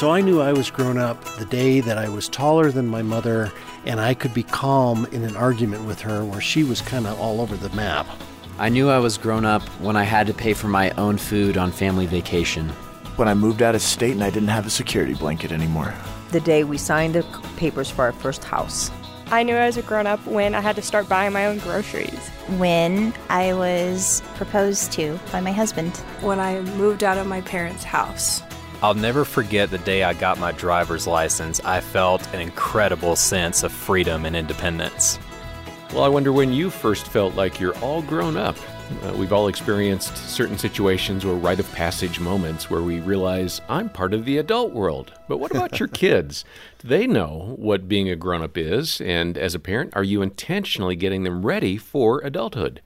So 0.00 0.10
I 0.10 0.22
knew 0.22 0.40
I 0.40 0.54
was 0.54 0.70
grown 0.70 0.96
up 0.96 1.22
the 1.36 1.44
day 1.44 1.80
that 1.80 1.98
I 1.98 2.08
was 2.08 2.26
taller 2.26 2.70
than 2.70 2.86
my 2.86 3.02
mother 3.02 3.52
and 3.84 4.00
I 4.00 4.14
could 4.14 4.32
be 4.32 4.42
calm 4.42 5.04
in 5.12 5.22
an 5.24 5.36
argument 5.36 5.84
with 5.84 6.00
her 6.00 6.24
where 6.24 6.40
she 6.40 6.64
was 6.64 6.80
kind 6.80 7.06
of 7.06 7.20
all 7.20 7.38
over 7.38 7.54
the 7.54 7.68
map. 7.76 8.06
I 8.58 8.70
knew 8.70 8.88
I 8.88 8.98
was 8.98 9.18
grown 9.18 9.44
up 9.44 9.60
when 9.78 9.96
I 9.96 10.04
had 10.04 10.26
to 10.28 10.32
pay 10.32 10.54
for 10.54 10.68
my 10.68 10.88
own 10.92 11.18
food 11.18 11.58
on 11.58 11.70
family 11.70 12.06
vacation. 12.06 12.70
When 13.16 13.28
I 13.28 13.34
moved 13.34 13.60
out 13.60 13.74
of 13.74 13.82
state 13.82 14.12
and 14.12 14.24
I 14.24 14.30
didn't 14.30 14.48
have 14.48 14.66
a 14.66 14.70
security 14.70 15.12
blanket 15.12 15.52
anymore. 15.52 15.92
The 16.30 16.40
day 16.40 16.64
we 16.64 16.78
signed 16.78 17.14
the 17.14 17.22
papers 17.58 17.90
for 17.90 18.06
our 18.06 18.12
first 18.12 18.42
house. 18.42 18.90
I 19.26 19.42
knew 19.42 19.54
I 19.54 19.66
was 19.66 19.76
a 19.76 19.82
grown 19.82 20.06
up 20.06 20.26
when 20.26 20.54
I 20.54 20.62
had 20.62 20.76
to 20.76 20.82
start 20.82 21.10
buying 21.10 21.34
my 21.34 21.44
own 21.44 21.58
groceries. 21.58 22.30
When 22.56 23.12
I 23.28 23.52
was 23.52 24.22
proposed 24.36 24.92
to 24.92 25.20
by 25.30 25.42
my 25.42 25.52
husband. 25.52 25.94
When 26.22 26.40
I 26.40 26.62
moved 26.62 27.04
out 27.04 27.18
of 27.18 27.26
my 27.26 27.42
parents' 27.42 27.84
house. 27.84 28.40
I'll 28.82 28.94
never 28.94 29.26
forget 29.26 29.70
the 29.70 29.76
day 29.78 30.04
I 30.04 30.14
got 30.14 30.38
my 30.38 30.52
driver's 30.52 31.06
license. 31.06 31.60
I 31.60 31.80
felt 31.80 32.26
an 32.32 32.40
incredible 32.40 33.14
sense 33.14 33.62
of 33.62 33.72
freedom 33.72 34.24
and 34.24 34.34
independence. 34.34 35.18
Well, 35.92 36.02
I 36.02 36.08
wonder 36.08 36.32
when 36.32 36.54
you 36.54 36.70
first 36.70 37.06
felt 37.06 37.34
like 37.34 37.60
you're 37.60 37.76
all 37.78 38.00
grown 38.00 38.38
up. 38.38 38.56
Uh, 39.02 39.12
we've 39.12 39.34
all 39.34 39.48
experienced 39.48 40.16
certain 40.16 40.56
situations 40.56 41.26
or 41.26 41.34
rite 41.34 41.60
of 41.60 41.70
passage 41.72 42.20
moments 42.20 42.70
where 42.70 42.80
we 42.80 43.00
realize 43.00 43.60
I'm 43.68 43.90
part 43.90 44.14
of 44.14 44.24
the 44.24 44.38
adult 44.38 44.72
world. 44.72 45.12
But 45.28 45.38
what 45.38 45.50
about 45.50 45.78
your 45.78 45.88
kids? 45.92 46.46
Do 46.78 46.88
they 46.88 47.06
know 47.06 47.54
what 47.56 47.86
being 47.86 48.08
a 48.08 48.16
grown 48.16 48.40
up 48.42 48.56
is? 48.56 48.98
And 49.02 49.36
as 49.36 49.54
a 49.54 49.60
parent, 49.60 49.94
are 49.94 50.02
you 50.02 50.22
intentionally 50.22 50.96
getting 50.96 51.24
them 51.24 51.44
ready 51.44 51.76
for 51.76 52.20
adulthood? 52.20 52.80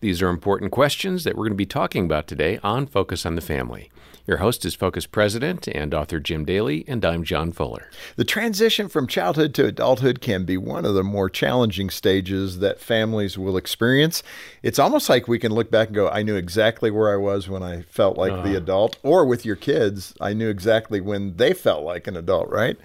These 0.00 0.20
are 0.20 0.28
important 0.28 0.72
questions 0.72 1.24
that 1.24 1.36
we're 1.36 1.44
going 1.44 1.52
to 1.52 1.56
be 1.56 1.64
talking 1.64 2.04
about 2.04 2.26
today 2.26 2.60
on 2.62 2.86
Focus 2.86 3.24
on 3.24 3.34
the 3.34 3.40
Family. 3.40 3.90
Your 4.26 4.38
host 4.38 4.66
is 4.66 4.74
Focus 4.74 5.06
President 5.06 5.68
and 5.68 5.94
author 5.94 6.20
Jim 6.20 6.44
Daly, 6.44 6.84
and 6.86 7.02
I'm 7.02 7.24
John 7.24 7.50
Fuller. 7.50 7.88
The 8.16 8.24
transition 8.24 8.88
from 8.88 9.06
childhood 9.06 9.54
to 9.54 9.64
adulthood 9.64 10.20
can 10.20 10.44
be 10.44 10.58
one 10.58 10.84
of 10.84 10.94
the 10.94 11.04
more 11.04 11.30
challenging 11.30 11.88
stages 11.88 12.58
that 12.58 12.80
families 12.80 13.38
will 13.38 13.56
experience. 13.56 14.22
It's 14.62 14.78
almost 14.80 15.08
like 15.08 15.28
we 15.28 15.38
can 15.38 15.52
look 15.52 15.70
back 15.70 15.88
and 15.88 15.94
go, 15.94 16.10
I 16.10 16.22
knew 16.22 16.36
exactly 16.36 16.90
where 16.90 17.10
I 17.10 17.16
was 17.16 17.48
when 17.48 17.62
I 17.62 17.82
felt 17.82 18.18
like 18.18 18.32
uh. 18.32 18.42
the 18.42 18.56
adult, 18.56 18.98
or 19.02 19.24
with 19.24 19.46
your 19.46 19.56
kids, 19.56 20.12
I 20.20 20.34
knew 20.34 20.50
exactly 20.50 21.00
when 21.00 21.36
they 21.36 21.54
felt 21.54 21.84
like 21.84 22.06
an 22.06 22.16
adult, 22.16 22.50
right? 22.50 22.76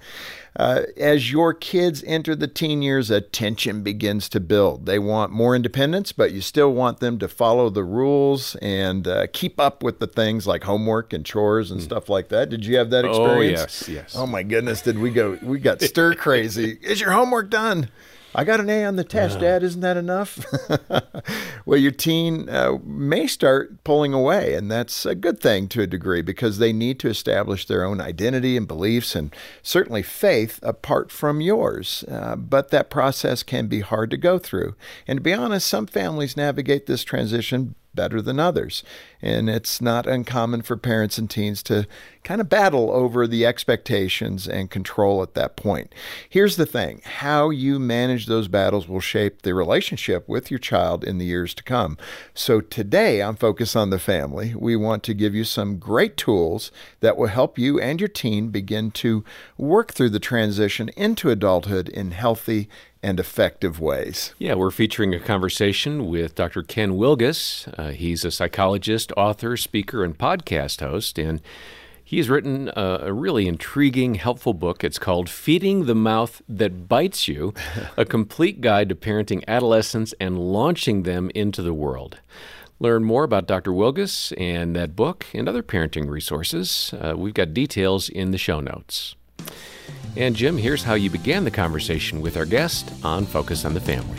Uh, 0.54 0.82
as 0.98 1.32
your 1.32 1.54
kids 1.54 2.04
enter 2.06 2.34
the 2.34 2.46
teen 2.46 2.82
years, 2.82 3.10
a 3.10 3.20
tension 3.20 3.82
begins 3.82 4.28
to 4.28 4.38
build. 4.40 4.84
They 4.84 4.98
want 4.98 5.32
more 5.32 5.56
independence, 5.56 6.12
but 6.12 6.32
you 6.32 6.42
still 6.42 6.72
want 6.72 7.00
them 7.00 7.18
to 7.20 7.28
follow 7.28 7.70
the 7.70 7.84
rules 7.84 8.54
and 8.56 9.08
uh, 9.08 9.28
keep 9.32 9.58
up 9.58 9.82
with 9.82 9.98
the 9.98 10.06
things 10.06 10.46
like 10.46 10.64
homework 10.64 11.12
and 11.14 11.24
chores 11.24 11.70
and 11.70 11.80
mm. 11.80 11.84
stuff 11.84 12.10
like 12.10 12.28
that. 12.28 12.50
Did 12.50 12.66
you 12.66 12.76
have 12.76 12.90
that 12.90 13.06
experience? 13.06 13.60
Oh 13.60 13.62
yes, 13.62 13.88
yes. 13.88 14.14
Oh 14.16 14.26
my 14.26 14.42
goodness, 14.42 14.82
did 14.82 14.98
we 14.98 15.10
go? 15.10 15.38
We 15.42 15.58
got 15.58 15.80
stir 15.80 16.14
crazy. 16.14 16.78
Is 16.82 17.00
your 17.00 17.12
homework 17.12 17.48
done? 17.48 17.88
I 18.34 18.44
got 18.44 18.60
an 18.60 18.70
A 18.70 18.84
on 18.84 18.96
the 18.96 19.04
test, 19.04 19.40
Dad. 19.40 19.62
Isn't 19.62 19.82
that 19.82 19.96
enough? 19.96 20.44
well, 21.66 21.78
your 21.78 21.90
teen 21.92 22.48
uh, 22.48 22.78
may 22.84 23.26
start 23.26 23.84
pulling 23.84 24.14
away, 24.14 24.54
and 24.54 24.70
that's 24.70 25.04
a 25.04 25.14
good 25.14 25.40
thing 25.40 25.68
to 25.68 25.82
a 25.82 25.86
degree 25.86 26.22
because 26.22 26.58
they 26.58 26.72
need 26.72 26.98
to 27.00 27.08
establish 27.08 27.66
their 27.66 27.84
own 27.84 28.00
identity 28.00 28.56
and 28.56 28.66
beliefs 28.66 29.14
and 29.14 29.34
certainly 29.62 30.02
faith 30.02 30.58
apart 30.62 31.10
from 31.10 31.40
yours. 31.40 32.04
Uh, 32.08 32.36
but 32.36 32.70
that 32.70 32.88
process 32.88 33.42
can 33.42 33.66
be 33.66 33.80
hard 33.80 34.10
to 34.10 34.16
go 34.16 34.38
through. 34.38 34.74
And 35.06 35.18
to 35.18 35.22
be 35.22 35.34
honest, 35.34 35.66
some 35.66 35.86
families 35.86 36.36
navigate 36.36 36.86
this 36.86 37.04
transition 37.04 37.74
better 37.94 38.22
than 38.22 38.40
others. 38.40 38.82
And 39.20 39.48
it's 39.48 39.80
not 39.80 40.06
uncommon 40.06 40.62
for 40.62 40.76
parents 40.76 41.18
and 41.18 41.28
teens 41.28 41.62
to 41.64 41.86
kind 42.24 42.40
of 42.40 42.48
battle 42.48 42.90
over 42.90 43.26
the 43.26 43.44
expectations 43.44 44.46
and 44.48 44.70
control 44.70 45.22
at 45.22 45.34
that 45.34 45.56
point. 45.56 45.94
Here's 46.28 46.56
the 46.56 46.66
thing 46.66 47.02
how 47.04 47.50
you 47.50 47.78
manage 47.78 48.26
those 48.26 48.48
battles 48.48 48.88
will 48.88 49.00
shape 49.00 49.42
the 49.42 49.54
relationship 49.54 50.28
with 50.28 50.50
your 50.50 50.58
child 50.58 51.04
in 51.04 51.18
the 51.18 51.24
years 51.24 51.54
to 51.54 51.62
come. 51.62 51.98
So 52.34 52.60
today, 52.60 53.22
I'm 53.22 53.36
focused 53.36 53.76
on 53.76 53.90
the 53.90 53.98
family. 53.98 54.54
We 54.56 54.76
want 54.76 55.02
to 55.04 55.14
give 55.14 55.34
you 55.34 55.44
some 55.44 55.78
great 55.78 56.16
tools 56.16 56.70
that 57.00 57.16
will 57.16 57.28
help 57.28 57.58
you 57.58 57.80
and 57.80 58.00
your 58.00 58.08
teen 58.08 58.48
begin 58.48 58.90
to 58.92 59.24
work 59.56 59.92
through 59.92 60.10
the 60.10 60.20
transition 60.20 60.88
into 60.90 61.30
adulthood 61.30 61.88
in 61.88 62.12
healthy 62.12 62.68
and 63.02 63.18
effective 63.18 63.80
ways. 63.80 64.34
Yeah, 64.38 64.54
we're 64.54 64.70
featuring 64.70 65.14
a 65.14 65.20
conversation 65.20 66.06
with 66.06 66.34
Dr. 66.34 66.62
Ken 66.62 66.92
Wilgus. 66.92 67.72
Uh, 67.76 67.90
he's 67.90 68.24
a 68.24 68.30
psychologist, 68.30 69.12
author, 69.16 69.56
speaker, 69.56 70.04
and 70.04 70.16
podcast 70.16 70.80
host, 70.80 71.18
and 71.18 71.40
he's 72.04 72.28
written 72.28 72.70
a, 72.76 72.98
a, 73.02 73.12
really 73.12 73.48
intriguing, 73.48 74.14
helpful 74.14 74.54
book. 74.54 74.84
It's 74.84 74.98
called 74.98 75.28
Feeding 75.28 75.86
the 75.86 75.94
Mouth 75.94 76.42
That 76.48 76.88
Bites 76.88 77.26
You 77.26 77.52
A 77.96 78.04
Complete 78.04 78.60
Guide 78.60 78.88
to 78.90 78.94
Parenting 78.94 79.42
Adolescents 79.48 80.14
and 80.20 80.38
Launching 80.38 81.02
Them 81.02 81.30
into 81.34 81.62
the 81.62 81.74
World. 81.74 82.18
Learn 82.78 83.04
more 83.04 83.24
about 83.24 83.46
Dr. 83.46 83.70
Wilgus 83.70 84.32
and 84.38 84.74
that 84.74 84.96
book 84.96 85.26
and 85.34 85.48
other 85.48 85.62
parenting 85.62 86.08
resources. 86.08 86.92
Uh, 87.00 87.14
we've 87.16 87.34
got 87.34 87.54
details 87.54 88.08
in 88.08 88.32
the 88.32 88.38
show 88.38 88.60
notes. 88.60 89.14
And 90.16 90.36
Jim, 90.36 90.58
here's 90.58 90.82
how 90.82 90.94
you 90.94 91.08
began 91.08 91.44
the 91.44 91.50
conversation 91.50 92.20
with 92.20 92.36
our 92.36 92.44
guest 92.44 92.92
on 93.02 93.24
Focus 93.24 93.64
on 93.64 93.72
the 93.72 93.80
Family. 93.80 94.18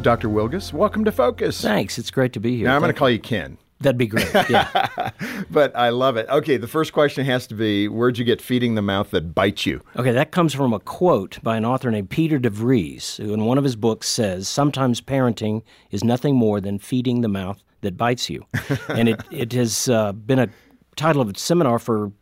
Dr. 0.00 0.28
Wilgus, 0.28 0.72
welcome 0.72 1.04
to 1.04 1.12
Focus. 1.12 1.60
Thanks. 1.60 1.98
It's 1.98 2.10
great 2.10 2.32
to 2.32 2.40
be 2.40 2.56
here. 2.56 2.66
Now, 2.66 2.74
I'm 2.74 2.80
going 2.80 2.92
to 2.92 2.98
call 2.98 3.10
you 3.10 3.20
Ken. 3.20 3.58
That'd 3.80 3.98
be 3.98 4.06
great. 4.06 4.32
Yeah. 4.48 4.88
but 5.50 5.76
I 5.76 5.90
love 5.90 6.16
it. 6.16 6.28
Okay, 6.28 6.56
the 6.56 6.68
first 6.68 6.92
question 6.92 7.24
has 7.26 7.46
to 7.48 7.54
be 7.54 7.86
where'd 7.88 8.16
you 8.16 8.24
get 8.24 8.40
feeding 8.40 8.76
the 8.76 8.82
mouth 8.82 9.10
that 9.10 9.34
bites 9.34 9.66
you? 9.66 9.82
Okay, 9.96 10.12
that 10.12 10.30
comes 10.30 10.54
from 10.54 10.72
a 10.72 10.80
quote 10.80 11.38
by 11.42 11.56
an 11.56 11.64
author 11.64 11.90
named 11.90 12.08
Peter 12.08 12.38
DeVries, 12.38 13.16
who 13.22 13.34
in 13.34 13.44
one 13.44 13.58
of 13.58 13.64
his 13.64 13.76
books 13.76 14.08
says, 14.08 14.48
Sometimes 14.48 15.00
parenting 15.00 15.62
is 15.90 16.02
nothing 16.02 16.36
more 16.36 16.60
than 16.60 16.78
feeding 16.78 17.20
the 17.20 17.28
mouth 17.28 17.62
that 17.82 17.96
bites 17.96 18.30
you. 18.30 18.46
and 18.88 19.08
it, 19.08 19.20
it 19.30 19.52
has 19.52 19.88
uh, 19.88 20.12
been 20.12 20.38
a 20.38 20.48
title 20.96 21.20
of 21.20 21.28
a 21.28 21.38
seminar 21.38 21.78
for 21.78 22.12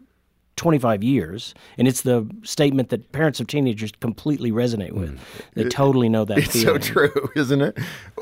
25 0.61 1.03
years, 1.03 1.55
and 1.79 1.89
it's 1.89 2.03
the 2.03 2.29
statement 2.43 2.91
that 2.91 3.13
parents 3.13 3.41
of 3.41 3.47
teenagers 3.47 3.93
completely 4.01 4.53
resonate 4.53 4.93
with. 4.93 5.15
Mm. 5.15 5.19
They 5.55 5.63
it, 5.63 5.71
totally 5.71 6.11
know 6.11 6.27
that. 6.27 6.37
It's 6.37 6.53
feeling. 6.53 6.83
so 6.83 6.93
true, 6.93 7.31
isn't 7.35 7.63
it? 7.63 7.79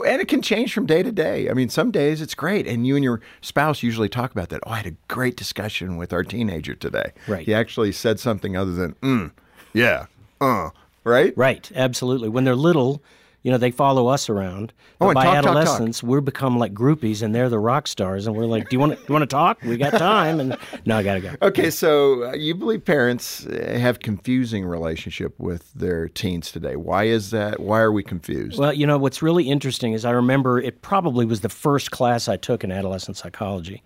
And 0.06 0.22
it 0.22 0.28
can 0.28 0.40
change 0.40 0.72
from 0.72 0.86
day 0.86 1.02
to 1.02 1.10
day. 1.10 1.50
I 1.50 1.52
mean, 1.52 1.68
some 1.68 1.90
days 1.90 2.22
it's 2.22 2.36
great, 2.36 2.68
and 2.68 2.86
you 2.86 2.94
and 2.94 3.02
your 3.02 3.20
spouse 3.40 3.82
usually 3.82 4.08
talk 4.08 4.30
about 4.30 4.50
that. 4.50 4.60
Oh, 4.64 4.70
I 4.70 4.76
had 4.76 4.86
a 4.86 4.94
great 5.08 5.36
discussion 5.36 5.96
with 5.96 6.12
our 6.12 6.22
teenager 6.22 6.76
today. 6.76 7.10
Right. 7.26 7.44
He 7.44 7.52
actually 7.52 7.90
said 7.90 8.20
something 8.20 8.56
other 8.56 8.70
than, 8.72 8.92
mm, 9.02 9.32
yeah, 9.72 10.06
uh, 10.40 10.70
right? 11.02 11.36
Right, 11.36 11.68
absolutely. 11.74 12.28
When 12.28 12.44
they're 12.44 12.54
little, 12.54 13.02
you 13.48 13.52
know, 13.52 13.56
they 13.56 13.70
follow 13.70 14.08
us 14.08 14.28
around. 14.28 14.74
Oh, 15.00 15.14
by 15.14 15.24
talk, 15.24 15.36
adolescence, 15.36 16.00
talk, 16.00 16.02
talk. 16.02 16.10
we're 16.10 16.20
become 16.20 16.58
like 16.58 16.74
groupies, 16.74 17.22
and 17.22 17.34
they're 17.34 17.48
the 17.48 17.58
rock 17.58 17.86
stars, 17.86 18.26
and 18.26 18.36
we're 18.36 18.44
like, 18.44 18.68
"Do 18.68 18.76
you 18.76 18.78
want 18.78 18.92
to? 18.92 18.98
You 19.08 19.10
want 19.10 19.22
to 19.22 19.26
talk? 19.26 19.62
We 19.62 19.78
got 19.78 19.94
time." 19.94 20.38
And 20.38 20.54
no, 20.84 20.98
I 20.98 21.02
gotta 21.02 21.20
go. 21.20 21.32
Okay, 21.40 21.70
so 21.70 22.24
uh, 22.24 22.34
you 22.34 22.54
believe 22.54 22.84
parents 22.84 23.46
uh, 23.46 23.78
have 23.80 24.00
confusing 24.00 24.66
relationship 24.66 25.32
with 25.38 25.72
their 25.72 26.08
teens 26.08 26.52
today. 26.52 26.76
Why 26.76 27.04
is 27.04 27.30
that? 27.30 27.58
Why 27.58 27.80
are 27.80 27.90
we 27.90 28.02
confused? 28.02 28.58
Well, 28.58 28.74
you 28.74 28.86
know, 28.86 28.98
what's 28.98 29.22
really 29.22 29.48
interesting 29.48 29.94
is 29.94 30.04
I 30.04 30.10
remember 30.10 30.60
it 30.60 30.82
probably 30.82 31.24
was 31.24 31.40
the 31.40 31.48
first 31.48 31.90
class 31.90 32.28
I 32.28 32.36
took 32.36 32.64
in 32.64 32.70
adolescent 32.70 33.16
psychology, 33.16 33.82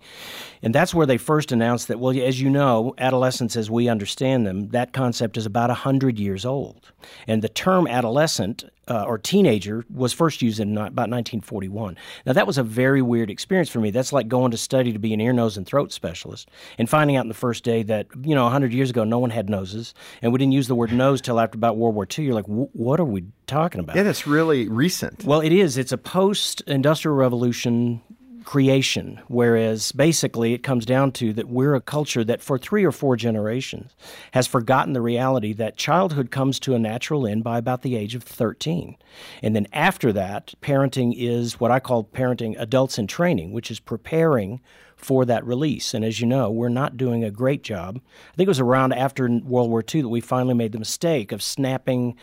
and 0.61 0.75
that's 0.75 0.93
where 0.93 1.05
they 1.05 1.17
first 1.17 1.53
announced 1.53 1.87
that. 1.87 2.01
Well, 2.01 2.19
as 2.19 2.41
you 2.41 2.49
know, 2.49 2.95
adolescents, 2.97 3.55
as 3.55 3.71
we 3.71 3.87
understand 3.87 4.45
them, 4.45 4.67
that 4.71 4.91
concept 4.91 5.37
is 5.37 5.45
about 5.45 5.69
hundred 5.69 6.19
years 6.19 6.45
old, 6.45 6.91
and 7.27 7.41
the 7.41 7.47
term 7.47 7.87
adolescent 7.87 8.65
uh, 8.87 9.03
or 9.03 9.17
teenager 9.17 9.85
was 9.93 10.13
first 10.13 10.41
used 10.41 10.59
in 10.59 10.73
about 10.73 11.09
1941. 11.09 11.97
Now, 12.25 12.33
that 12.33 12.47
was 12.47 12.57
a 12.57 12.63
very 12.63 13.01
weird 13.01 13.29
experience 13.29 13.69
for 13.69 13.79
me. 13.79 13.91
That's 13.91 14.11
like 14.11 14.27
going 14.27 14.51
to 14.51 14.57
study 14.57 14.91
to 14.93 14.99
be 14.99 15.13
an 15.13 15.21
ear, 15.21 15.33
nose, 15.33 15.57
and 15.57 15.65
throat 15.65 15.91
specialist 15.91 16.49
and 16.77 16.89
finding 16.89 17.15
out 17.15 17.25
in 17.25 17.29
the 17.29 17.33
first 17.33 17.63
day 17.63 17.83
that, 17.83 18.07
you 18.23 18.35
know, 18.35 18.43
100 18.43 18.73
years 18.73 18.89
ago, 18.89 19.03
no 19.03 19.19
one 19.19 19.29
had 19.29 19.49
noses. 19.49 19.93
And 20.21 20.31
we 20.31 20.39
didn't 20.39 20.53
use 20.53 20.67
the 20.67 20.75
word 20.75 20.91
nose 20.91 21.21
till 21.21 21.39
after 21.39 21.57
about 21.57 21.77
World 21.77 21.95
War 21.95 22.07
II. 22.17 22.25
You're 22.25 22.35
like, 22.35 22.45
what 22.45 22.99
are 22.99 23.05
we 23.05 23.25
talking 23.47 23.79
about? 23.79 23.95
Yeah, 23.95 24.03
that's 24.03 24.27
really 24.27 24.67
recent. 24.67 25.23
Well, 25.23 25.41
it 25.41 25.51
is. 25.51 25.77
It's 25.77 25.91
a 25.91 25.97
post 25.97 26.61
industrial 26.67 27.15
revolution 27.15 28.01
creation, 28.45 29.19
whereas 29.27 29.91
basically 29.91 30.53
it 30.53 30.63
comes 30.63 30.85
down 30.85 31.11
to 31.13 31.33
that 31.33 31.47
we're 31.47 31.75
a 31.75 31.81
culture 31.81 32.23
that 32.23 32.41
for 32.41 32.57
three 32.57 32.83
or 32.83 32.91
four 32.91 33.15
generations 33.15 33.95
has 34.31 34.47
forgotten 34.47 34.93
the 34.93 35.01
reality 35.01 35.53
that 35.53 35.77
childhood 35.77 36.31
comes 36.31 36.59
to 36.59 36.75
a 36.75 36.79
natural 36.79 37.27
end 37.27 37.43
by 37.43 37.57
about 37.57 37.81
the 37.81 37.95
age 37.95 38.15
of 38.15 38.23
13. 38.23 38.95
And 39.41 39.55
then 39.55 39.67
after 39.73 40.11
that, 40.13 40.53
parenting 40.61 41.13
is 41.15 41.59
what 41.59 41.71
I 41.71 41.79
call 41.79 42.03
parenting 42.03 42.55
adults 42.59 42.97
in 42.97 43.07
training, 43.07 43.53
which 43.53 43.71
is 43.71 43.79
preparing 43.79 44.61
for 44.95 45.25
that 45.25 45.45
release. 45.45 45.93
And 45.93 46.03
as 46.05 46.19
you 46.19 46.25
know, 46.25 46.49
we're 46.49 46.69
not 46.69 46.97
doing 46.97 47.23
a 47.23 47.31
great 47.31 47.63
job. 47.63 47.99
I 48.31 48.35
think 48.35 48.47
it 48.47 48.49
was 48.49 48.59
around 48.59 48.93
after 48.93 49.27
World 49.27 49.69
War 49.69 49.83
II 49.93 50.01
that 50.03 50.09
we 50.09 50.21
finally 50.21 50.53
made 50.53 50.71
the 50.71 50.79
mistake 50.79 51.31
of 51.31 51.43
snapping 51.43 52.15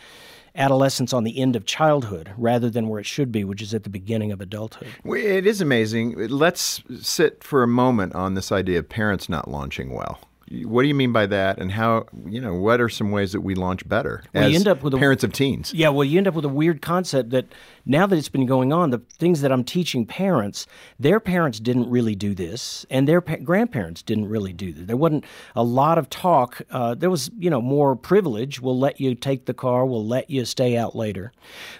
adolescence 0.55 1.13
on 1.13 1.23
the 1.23 1.39
end 1.39 1.55
of 1.55 1.65
childhood 1.65 2.31
rather 2.37 2.69
than 2.69 2.87
where 2.89 2.99
it 2.99 3.05
should 3.05 3.31
be, 3.31 3.43
which 3.43 3.61
is 3.61 3.73
at 3.73 3.83
the 3.83 3.89
beginning 3.89 4.31
of 4.31 4.41
adulthood. 4.41 4.89
It 5.05 5.47
is 5.47 5.61
amazing. 5.61 6.27
Let's 6.27 6.81
sit 7.01 7.43
for 7.43 7.63
a 7.63 7.67
moment 7.67 8.15
on 8.15 8.33
this 8.33 8.51
idea 8.51 8.79
of 8.79 8.89
parents 8.89 9.29
not 9.29 9.49
launching 9.49 9.93
well. 9.93 10.19
What 10.65 10.81
do 10.81 10.89
you 10.89 10.95
mean 10.95 11.13
by 11.13 11.27
that, 11.27 11.59
and 11.59 11.71
how? 11.71 12.07
You 12.25 12.41
know, 12.41 12.53
what 12.53 12.81
are 12.81 12.89
some 12.89 13.11
ways 13.11 13.31
that 13.31 13.39
we 13.39 13.55
launch 13.55 13.87
better 13.87 14.21
well, 14.33 14.43
as 14.43 14.51
you 14.51 14.57
end 14.57 14.67
up 14.67 14.83
with 14.83 14.97
parents 14.99 15.23
a, 15.23 15.27
of 15.27 15.33
teens? 15.33 15.73
Yeah, 15.73 15.87
well, 15.89 16.03
you 16.03 16.17
end 16.17 16.27
up 16.27 16.33
with 16.33 16.43
a 16.43 16.49
weird 16.49 16.81
concept 16.81 17.29
that 17.29 17.45
now 17.85 18.07
that 18.07 18.17
it's 18.17 18.29
been 18.29 18.45
going 18.45 18.71
on, 18.71 18.89
the 18.89 19.01
things 19.17 19.41
that 19.41 19.51
I'm 19.51 19.63
teaching 19.63 20.05
parents, 20.05 20.67
their 20.99 21.19
parents 21.19 21.59
didn't 21.59 21.89
really 21.89 22.15
do 22.15 22.33
this, 22.33 22.85
and 22.89 23.07
their 23.07 23.21
pa- 23.21 23.37
grandparents 23.37 24.01
didn't 24.01 24.27
really 24.27 24.53
do 24.53 24.71
this. 24.73 24.85
There 24.85 24.97
wasn't 24.97 25.25
a 25.55 25.63
lot 25.63 25.97
of 25.97 26.09
talk. 26.09 26.61
Uh, 26.69 26.95
there 26.95 27.09
was, 27.09 27.31
you 27.37 27.49
know, 27.49 27.61
more 27.61 27.95
privilege. 27.95 28.61
We'll 28.61 28.79
let 28.79 28.99
you 28.99 29.15
take 29.15 29.45
the 29.45 29.53
car. 29.53 29.85
We'll 29.85 30.05
let 30.05 30.29
you 30.29 30.45
stay 30.45 30.77
out 30.77 30.95
later. 30.95 31.31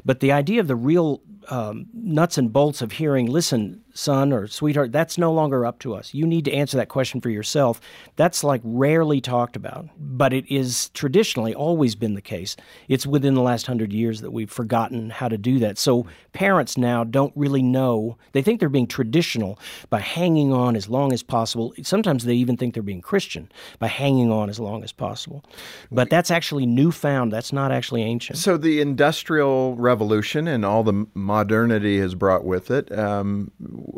But 0.06 0.19
the 0.19 0.31
idea 0.31 0.59
of 0.59 0.68
the 0.68 0.75
real 0.75 1.21
um, 1.50 1.88
nuts 1.94 2.38
and 2.38 2.53
bolts 2.53 2.81
of 2.81 2.94
hearing, 2.94 3.25
listen, 3.25 3.81
son 3.94 4.31
or 4.31 4.48
sweetheart, 4.48 4.92
that's 4.92 5.18
no 5.18 5.33
longer 5.33 5.65
up 5.65 5.80
to 5.80 5.94
us. 5.94 6.13
You 6.13 6.25
need 6.25 6.45
to 6.45 6.53
answer 6.53 6.77
that 6.77 6.89
question 6.89 7.19
for 7.19 7.30
yourself. 7.30 7.81
That's 8.15 8.44
like 8.44 8.62
rarely 8.63 9.21
talked 9.21 9.56
about, 9.56 9.89
but 9.98 10.33
it 10.33 10.50
is 10.50 10.89
traditionally 10.89 11.53
always 11.53 11.95
been 11.95 12.13
the 12.13 12.21
case. 12.21 12.56
It's 12.88 13.06
within 13.06 13.33
the 13.33 13.42
last 13.42 13.68
hundred 13.68 13.92
years 13.92 14.21
that 14.21 14.31
we've 14.31 14.51
forgotten 14.51 15.09
how 15.09 15.27
to 15.27 15.38
do 15.38 15.59
that. 15.59 15.77
So 15.77 15.90
parents 16.33 16.77
now 16.77 17.03
don't 17.03 17.33
really 17.35 17.61
know. 17.61 18.17
They 18.31 18.41
think 18.41 18.59
they're 18.59 18.69
being 18.69 18.88
traditional 18.88 19.59
by 19.89 19.99
hanging 19.99 20.53
on 20.53 20.75
as 20.75 20.88
long 20.88 21.13
as 21.13 21.23
possible. 21.23 21.73
Sometimes 21.83 22.25
they 22.25 22.35
even 22.35 22.57
think 22.57 22.73
they're 22.73 22.83
being 22.83 23.01
Christian 23.01 23.51
by 23.79 23.88
hanging 23.88 24.31
on 24.31 24.49
as 24.49 24.59
long 24.59 24.83
as 24.83 24.91
possible. 24.91 25.43
But 25.91 26.09
that's 26.09 26.31
actually 26.31 26.65
newfound. 26.65 27.31
That's 27.31 27.51
not 27.51 27.71
actually 27.71 28.03
ancient. 28.03 28.38
So 28.38 28.57
the 28.57 28.81
industrial 28.81 29.75
revolution 29.75 30.47
and 30.47 30.63
all 30.65 30.83
the 30.83 31.05
modernity 31.13 31.99
has 31.99 32.15
brought 32.15 32.43
with 32.45 32.71
it. 32.71 32.91
Um, 32.97 33.51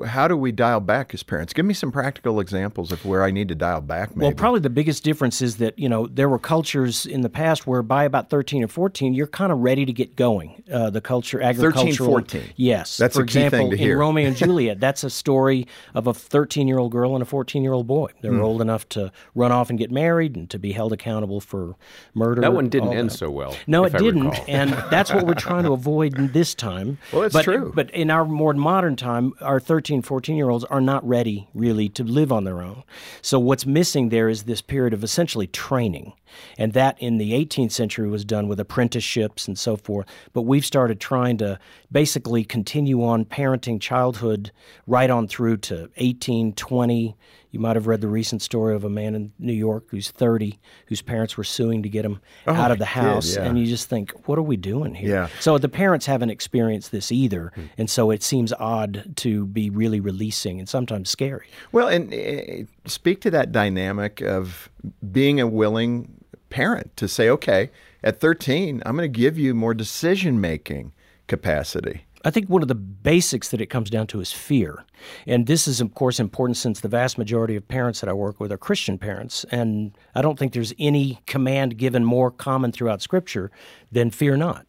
how 0.05 0.27
do 0.27 0.35
we 0.35 0.51
dial 0.51 0.79
back 0.79 1.13
as 1.13 1.23
parents? 1.23 1.53
Give 1.53 1.65
me 1.65 1.73
some 1.73 1.91
practical 1.91 2.39
examples 2.39 2.91
of 2.91 3.05
where 3.05 3.23
I 3.23 3.31
need 3.31 3.47
to 3.49 3.55
dial 3.55 3.81
back. 3.81 4.15
Maybe. 4.15 4.27
Well, 4.27 4.35
probably 4.35 4.59
the 4.59 4.69
biggest 4.69 5.03
difference 5.03 5.41
is 5.41 5.57
that 5.57 5.77
you 5.77 5.89
know 5.89 6.07
there 6.07 6.29
were 6.29 6.39
cultures 6.39 7.05
in 7.05 7.21
the 7.21 7.29
past 7.29 7.67
where 7.67 7.83
by 7.83 8.03
about 8.03 8.29
thirteen 8.29 8.63
or 8.63 8.67
fourteen 8.67 9.13
you're 9.13 9.27
kind 9.27 9.51
of 9.51 9.59
ready 9.59 9.85
to 9.85 9.93
get 9.93 10.15
going. 10.15 10.63
Uh, 10.71 10.89
the 10.89 11.01
culture, 11.01 11.41
agricultural. 11.41 11.82
13, 11.91 12.07
14. 12.07 12.43
Yes. 12.55 12.97
That's 12.97 13.15
For 13.15 13.23
a 13.23 13.25
key 13.25 13.39
example, 13.45 13.59
thing 13.59 13.69
to 13.71 13.77
hear. 13.77 13.93
in 13.93 13.99
Romeo 13.99 14.27
and 14.27 14.35
Juliet, 14.43 14.79
that's 14.79 15.03
a 15.03 15.09
story 15.09 15.67
of 15.93 16.07
a 16.07 16.13
thirteen-year-old 16.13 16.91
girl 16.91 17.15
and 17.15 17.21
a 17.21 17.25
fourteen-year-old 17.25 17.87
boy. 17.87 18.11
They're 18.21 18.31
Hmm. 18.31 18.41
old 18.41 18.61
enough 18.61 18.87
to 18.89 19.11
run 19.35 19.51
off 19.51 19.69
and 19.69 19.77
get 19.79 19.91
married 19.91 20.35
and 20.35 20.49
to 20.49 20.59
be 20.59 20.71
held 20.71 20.93
accountable 20.93 21.39
for 21.41 21.75
murder. 22.13 22.41
That 22.41 22.53
one 22.53 22.69
didn't 22.69 22.93
end 22.93 23.09
that. 23.11 23.15
so 23.17 23.29
well. 23.29 23.55
No, 23.67 23.83
if 23.85 23.93
it 23.93 23.97
I 23.97 24.03
didn't, 24.03 24.29
recall. 24.29 24.45
and 24.49 24.71
that's 24.89 25.13
what 25.13 25.25
we're 25.25 25.33
trying 25.33 25.63
to 25.63 25.71
avoid 25.73 26.17
in 26.17 26.31
this 26.31 26.53
time. 26.55 26.97
Well, 27.11 27.23
that's 27.23 27.33
but, 27.33 27.43
true. 27.43 27.71
But 27.75 27.89
in 27.91 28.09
our 28.11 28.25
more 28.25 28.53
modern 28.53 28.95
time, 28.95 29.33
our 29.41 29.59
13, 29.59 30.01
14 30.01 30.35
year 30.35 30.49
olds 30.49 30.63
are 30.65 30.81
not 30.81 31.07
ready 31.07 31.47
really 31.53 31.89
to 31.89 32.03
live 32.03 32.31
on 32.31 32.43
their 32.43 32.61
own. 32.61 32.83
So 33.21 33.39
what's 33.39 33.65
missing 33.65 34.09
there 34.09 34.29
is 34.29 34.43
this 34.43 34.61
period 34.61 34.93
of 34.93 35.03
essentially 35.03 35.47
training. 35.47 36.13
And 36.57 36.73
that 36.73 36.99
in 36.99 37.19
the 37.19 37.33
18th 37.33 37.71
century 37.71 38.09
was 38.09 38.25
done 38.25 38.47
with 38.47 38.59
apprenticeships 38.59 39.47
and 39.47 39.57
so 39.57 39.75
forth. 39.77 40.07
But 40.33 40.41
we've 40.43 40.65
started 40.65 40.99
trying 40.99 41.37
to 41.37 41.59
basically 41.91 42.43
continue 42.43 43.03
on 43.03 43.25
parenting 43.25 43.79
childhood 43.79 44.51
right 44.87 45.09
on 45.09 45.27
through 45.27 45.57
to 45.57 45.89
18, 45.97 46.53
20. 46.53 47.15
You 47.51 47.59
might 47.59 47.75
have 47.75 47.85
read 47.85 48.01
the 48.01 48.07
recent 48.07 48.41
story 48.41 48.73
of 48.75 48.83
a 48.83 48.89
man 48.89 49.13
in 49.13 49.31
New 49.37 49.53
York 49.53 49.85
who's 49.89 50.09
30, 50.09 50.57
whose 50.87 51.03
parents 51.03 51.37
were 51.37 51.43
suing 51.43 51.83
to 51.83 51.89
get 51.89 52.03
him 52.03 52.19
Oh, 52.47 52.53
out 52.53 52.71
of 52.71 52.79
the 52.79 52.85
house. 52.85 53.35
yeah. 53.35 53.43
And 53.43 53.59
you 53.59 53.67
just 53.67 53.87
think, 53.89 54.09
what 54.27 54.39
are 54.39 54.43
we 54.43 54.57
doing 54.57 54.95
here? 54.95 55.09
Yeah. 55.09 55.27
So 55.39 55.59
the 55.59 55.69
parents 55.69 56.07
haven't 56.07 56.31
experienced 56.31 56.91
this 56.91 57.11
either, 57.11 57.51
Hmm. 57.53 57.61
and 57.77 57.89
so 57.89 58.09
it 58.09 58.23
seems 58.23 58.53
odd 58.53 59.15
to 59.17 59.45
be 59.45 59.69
really 59.69 59.99
releasing 59.99 60.59
and 60.59 60.67
sometimes 60.67 61.11
scary. 61.11 61.45
Well, 61.71 61.87
and 61.87 62.11
uh, 62.11 62.65
speak 62.89 63.21
to 63.21 63.31
that 63.31 63.51
dynamic 63.51 64.19
of 64.21 64.69
being 65.11 65.39
a 65.39 65.45
willing 65.45 66.23
parent 66.49 66.97
to 66.97 67.07
say, 67.07 67.29
okay, 67.29 67.69
at 68.03 68.19
13, 68.19 68.81
I'm 68.85 68.95
going 68.97 69.11
to 69.11 69.19
give 69.19 69.37
you 69.37 69.53
more 69.53 69.73
decision 69.75 70.41
making 70.41 70.91
capacity. 71.27 72.05
I 72.25 72.31
think 72.31 72.47
one 72.47 72.61
of 72.61 72.69
the 72.69 72.75
basics 72.75 73.49
that 73.49 73.59
it 73.59 73.65
comes 73.65 73.89
down 73.89 74.07
to 74.07 74.21
is 74.21 74.31
fear. 74.31 74.85
And 75.27 75.45
this 75.45 75.67
is, 75.67 75.81
of 75.81 75.93
course, 75.93 76.19
important 76.19 76.55
since 76.55 76.79
the 76.79 76.87
vast 76.87 77.17
majority 77.17 77.57
of 77.57 77.67
parents 77.67 77.99
that 77.99 78.09
I 78.09 78.13
work 78.13 78.39
with 78.39 78.51
are 78.51 78.57
Christian 78.57 78.97
parents. 78.97 79.45
And 79.51 79.97
I 80.15 80.21
don't 80.21 80.39
think 80.39 80.53
there's 80.53 80.73
any 80.79 81.19
command 81.25 81.77
given 81.77 82.05
more 82.05 82.31
common 82.31 82.71
throughout 82.71 83.01
Scripture 83.01 83.51
than 83.91 84.09
fear 84.09 84.37
not. 84.37 84.65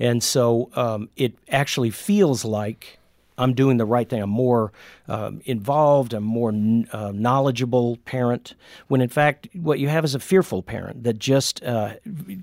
And 0.00 0.22
so 0.22 0.70
um, 0.74 1.08
it 1.16 1.38
actually 1.48 1.90
feels 1.90 2.44
like 2.44 2.98
I'm 3.38 3.54
doing 3.54 3.76
the 3.76 3.84
right 3.84 4.08
thing. 4.08 4.22
I'm 4.22 4.30
more 4.30 4.72
um, 5.08 5.40
involved. 5.44 6.14
I'm 6.14 6.24
more 6.24 6.50
n- 6.50 6.88
uh, 6.92 7.12
knowledgeable 7.14 7.98
parent. 8.04 8.54
When 8.88 9.00
in 9.00 9.08
fact, 9.08 9.48
what 9.54 9.78
you 9.78 9.88
have 9.88 10.04
is 10.04 10.14
a 10.14 10.20
fearful 10.20 10.62
parent 10.62 11.04
that 11.04 11.18
just 11.18 11.62
uh, 11.62 11.94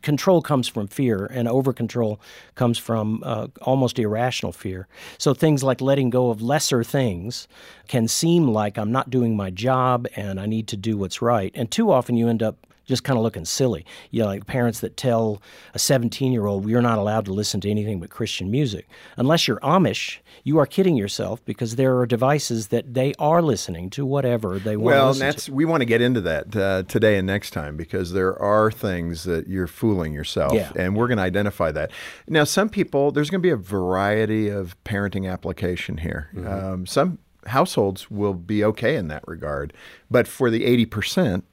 control 0.01 0.41
comes 0.41 0.67
from 0.67 0.87
fear, 0.87 1.25
and 1.25 1.47
over 1.47 1.73
control 1.73 2.19
comes 2.55 2.77
from 2.77 3.21
uh, 3.25 3.47
almost 3.61 3.99
irrational 3.99 4.51
fear. 4.51 4.87
So 5.17 5.33
things 5.33 5.63
like 5.63 5.81
letting 5.81 6.09
go 6.09 6.29
of 6.29 6.41
lesser 6.41 6.83
things 6.83 7.47
can 7.87 8.07
seem 8.07 8.47
like 8.47 8.77
I'm 8.77 8.91
not 8.91 9.09
doing 9.09 9.35
my 9.35 9.49
job 9.49 10.07
and 10.15 10.39
I 10.39 10.45
need 10.45 10.67
to 10.69 10.77
do 10.77 10.97
what's 10.97 11.21
right. 11.21 11.51
And 11.55 11.69
too 11.69 11.91
often 11.91 12.15
you 12.15 12.27
end 12.29 12.43
up 12.43 12.67
just 12.85 13.03
kind 13.03 13.17
of 13.17 13.23
looking 13.23 13.45
silly. 13.45 13.85
You 14.11 14.21
know, 14.21 14.27
like 14.27 14.45
parents 14.45 14.79
that 14.81 14.97
tell 14.97 15.41
a 15.73 15.79
17 15.79 16.31
year 16.31 16.45
old, 16.45 16.67
you're 16.67 16.81
not 16.81 16.97
allowed 16.97 17.25
to 17.25 17.33
listen 17.33 17.61
to 17.61 17.69
anything 17.69 17.99
but 17.99 18.09
Christian 18.09 18.51
music. 18.51 18.87
Unless 19.17 19.47
you're 19.47 19.59
Amish, 19.61 20.17
you 20.43 20.57
are 20.59 20.65
kidding 20.65 20.95
yourself 20.97 21.43
because 21.45 21.75
there 21.75 21.97
are 21.97 22.05
devices 22.05 22.67
that 22.67 22.93
they 22.93 23.13
are 23.19 23.41
listening 23.41 23.89
to 23.91 24.05
whatever 24.05 24.59
they 24.59 24.75
want 24.75 24.85
Well, 24.85 24.99
and 25.01 25.07
listen 25.19 25.27
that's 25.27 25.45
to. 25.45 25.53
we 25.53 25.65
want 25.65 25.81
to 25.81 25.85
get 25.85 26.01
into 26.01 26.21
that 26.21 26.55
uh, 26.55 26.83
today 26.83 27.17
and 27.17 27.25
next 27.27 27.51
time 27.51 27.77
because 27.77 28.11
there 28.13 28.37
are 28.41 28.71
things 28.71 29.23
that 29.23 29.47
you're 29.47 29.67
fooling 29.67 30.13
yourself, 30.13 30.53
Yeah. 30.53 30.71
and 30.75 30.95
we're 30.95 31.07
going 31.07 31.17
to 31.17 31.23
identify 31.23 31.71
that. 31.71 31.91
Now, 32.27 32.43
some 32.43 32.69
people, 32.69 33.11
there's 33.11 33.29
going 33.29 33.41
to 33.41 33.45
be 33.45 33.49
a 33.51 33.55
variety 33.55 34.49
of 34.49 34.81
parenting 34.83 35.31
application 35.31 35.97
here. 35.99 36.29
Mm-hmm. 36.35 36.47
Um, 36.47 36.85
some 36.85 37.19
households 37.47 38.09
will 38.09 38.33
be 38.33 38.63
okay 38.63 38.95
in 38.95 39.07
that 39.09 39.23
regard, 39.27 39.73
but 40.09 40.27
for 40.27 40.49
the 40.49 40.63
eighty 40.65 40.85
percent, 40.85 41.43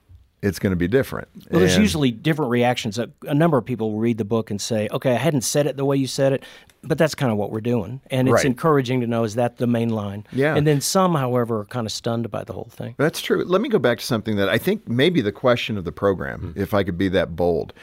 it's 0.43 0.59
going 0.59 0.71
to 0.71 0.77
be 0.77 0.89
different. 0.89 1.29
Well, 1.51 1.61
there's 1.61 1.75
And- 1.75 1.83
usually 1.83 2.11
different 2.11 2.51
reactions. 2.51 2.99
A, 2.99 3.11
a 3.27 3.35
number 3.35 3.59
of 3.59 3.65
people 3.65 3.93
will 3.93 3.99
read 4.01 4.17
the 4.19 4.25
book 4.25 4.51
and 4.51 4.61
say, 4.61 4.89
okay, 4.91 5.13
I 5.13 5.19
hadn't 5.19 5.43
said 5.43 5.67
it 5.67 5.77
the 5.77 5.85
way 5.85 5.97
you 5.97 6.07
said 6.07 6.33
it, 6.33 6.45
but 6.83 6.97
that's 6.97 7.15
kind 7.15 7.31
of 7.31 7.37
what 7.37 7.51
we're 7.53 7.61
doing. 7.61 8.01
And 8.11 8.27
it's 8.29 8.37
Right. 8.37 8.45
encouraging 8.47 9.01
to 9.03 9.07
know 9.07 9.25
is 9.25 9.35
that 9.35 9.59
the 9.59 9.67
main 9.67 9.91
line? 9.91 10.25
Yeah. 10.33 10.55
And 10.57 10.67
then 10.67 10.81
some, 10.81 11.15
however, 11.15 11.61
are 11.61 11.65
kind 11.67 11.87
of 11.87 11.93
stunned 11.93 12.31
by 12.31 12.45
the 12.45 12.55
whole 12.55 12.71
thing. 12.71 12.95
That's 12.97 13.21
true. 13.21 13.45
Let 13.45 13.61
me 13.61 13.69
go 13.69 13.79
back 13.79 13.99
to 13.99 14.05
something 14.05 14.37
that 14.37 14.49
I 14.49 14.57
think 14.57 14.89
maybe 14.89 15.21
the 15.21 15.33
question 15.33 15.77
of 15.77 15.85
the 15.85 15.93
program, 15.93 16.55
if 16.57 16.73
I 16.73 16.85
could 16.85 16.97
be 16.97 17.09
that 17.11 17.37
bold, 17.37 17.75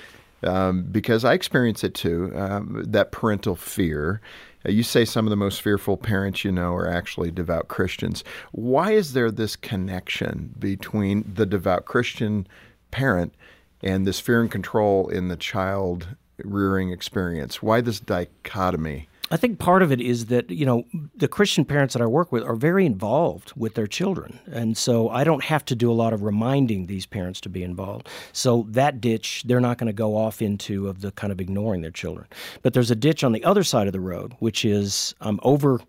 um, 0.44 0.84
because 0.92 1.24
I 1.26 1.34
experience 1.34 1.84
it 1.84 1.94
too. 1.94 2.32
Um, 2.36 2.84
that 2.88 3.12
parental 3.12 3.56
fear. 3.56 4.20
Uh, 4.66 4.72
you 4.72 4.84
say 4.84 5.06
some 5.06 5.26
of 5.26 5.30
the 5.30 5.36
most 5.36 5.62
fearful 5.62 5.98
parents 5.98 6.44
you 6.44 6.52
know 6.52 6.74
are 6.74 6.90
actually 6.90 7.32
devout 7.32 7.68
Christians. 7.68 8.24
Why 8.52 8.92
is 8.92 9.14
there 9.14 9.32
this 9.32 9.56
connection 9.56 10.54
between 10.58 11.32
the 11.36 11.46
devout 11.46 11.86
Christian 11.86 12.48
parent 12.92 13.34
and 13.82 14.08
this 14.08 14.20
fear 14.20 14.42
and 14.42 14.52
control 14.52 15.08
in 15.10 15.28
the 15.28 15.38
child 15.38 16.08
rearing 16.44 16.92
experience? 16.92 17.62
Why 17.62 17.82
this 17.82 18.00
dichotomy? 18.00 19.08
I 19.30 19.38
think 19.38 19.60
part 19.60 19.82
of 19.82 19.92
it 19.92 20.00
is 20.00 20.28
that, 20.28 20.50
you 20.50 20.66
know, 20.66 20.86
the 21.16 21.28
Christian 21.28 21.66
parents 21.66 21.94
that 21.94 22.02
I 22.02 22.06
work 22.06 22.32
with 22.32 22.44
are 22.44 22.56
very 22.56 22.86
involved 22.86 23.52
with 23.58 23.74
their 23.74 23.88
children. 23.88 24.40
And 24.50 24.78
so 24.78 25.10
I 25.10 25.24
don't 25.24 25.44
have 25.44 25.66
to 25.66 25.76
do 25.76 25.92
a 25.92 25.94
lot 25.94 26.14
of 26.14 26.24
reminding 26.24 26.86
these 26.86 27.06
parents 27.06 27.42
to 27.42 27.50
be 27.50 27.62
involved. 27.62 28.08
So 28.32 28.66
that 28.70 29.02
ditch, 29.02 29.44
they're 29.46 29.60
not 29.60 29.78
going 29.78 29.88
to 29.88 29.94
go 29.94 30.16
off 30.16 30.42
into 30.42 30.88
of 30.88 31.02
the 31.02 31.12
kind 31.12 31.34
of 31.34 31.42
ignoring 31.42 31.82
their 31.82 31.92
children. 31.92 32.28
But 32.62 32.74
there's 32.74 32.92
a 32.92 32.96
ditch 32.96 33.24
on 33.24 33.34
the 33.34 33.44
other 33.44 33.64
side 33.64 33.88
of 33.88 33.94
the 33.94 34.00
road, 34.00 34.34
which 34.40 34.64
is 34.64 35.14
I'm 35.20 35.40
over 35.44 35.82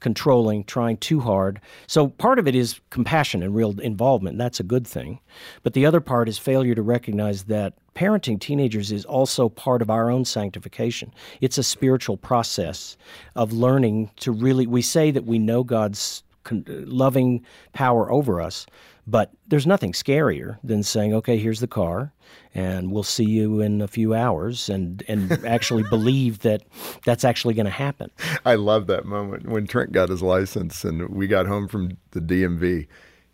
controlling, 0.00 0.64
trying 0.64 0.96
too 0.98 1.20
hard. 1.20 1.60
So 1.86 2.08
part 2.08 2.38
of 2.38 2.46
it 2.46 2.54
is 2.54 2.80
compassion 2.90 3.42
and 3.42 3.54
real 3.54 3.78
involvement. 3.80 4.38
That's 4.38 4.60
a 4.60 4.64
good 4.64 4.86
thing. 4.86 5.20
But 5.62 5.72
the 5.72 5.86
other 5.86 6.00
part 6.00 6.28
is 6.28 6.38
failure 6.38 6.74
to 6.74 6.82
recognize 6.82 7.44
that 7.44 7.74
parenting 7.94 8.38
teenagers 8.38 8.92
is 8.92 9.04
also 9.04 9.48
part 9.48 9.80
of 9.80 9.90
our 9.90 10.10
own 10.10 10.24
sanctification. 10.24 11.12
It's 11.40 11.58
a 11.58 11.62
spiritual 11.62 12.18
process 12.18 12.96
of 13.34 13.52
learning 13.52 14.10
to 14.16 14.32
really, 14.32 14.66
we 14.66 14.82
say 14.82 15.10
that 15.10 15.24
we 15.24 15.38
know 15.38 15.64
God's 15.64 16.22
loving 16.66 17.44
power 17.72 18.10
over 18.12 18.40
us. 18.40 18.66
But 19.06 19.30
there's 19.46 19.66
nothing 19.66 19.92
scarier 19.92 20.58
than 20.64 20.82
saying, 20.82 21.14
okay, 21.14 21.38
here's 21.38 21.60
the 21.60 21.68
car, 21.68 22.12
and 22.54 22.90
we'll 22.90 23.04
see 23.04 23.24
you 23.24 23.60
in 23.60 23.80
a 23.80 23.86
few 23.86 24.14
hours, 24.14 24.68
and, 24.68 25.02
and 25.06 25.32
actually 25.46 25.84
believe 25.84 26.40
that 26.40 26.62
that's 27.04 27.24
actually 27.24 27.54
going 27.54 27.66
to 27.66 27.70
happen. 27.72 28.10
I 28.44 28.56
love 28.56 28.88
that 28.88 29.04
moment 29.04 29.48
when 29.48 29.66
Trent 29.66 29.92
got 29.92 30.08
his 30.08 30.22
license 30.22 30.84
and 30.84 31.08
we 31.08 31.28
got 31.28 31.46
home 31.46 31.68
from 31.68 31.96
the 32.10 32.20
DMV 32.20 32.88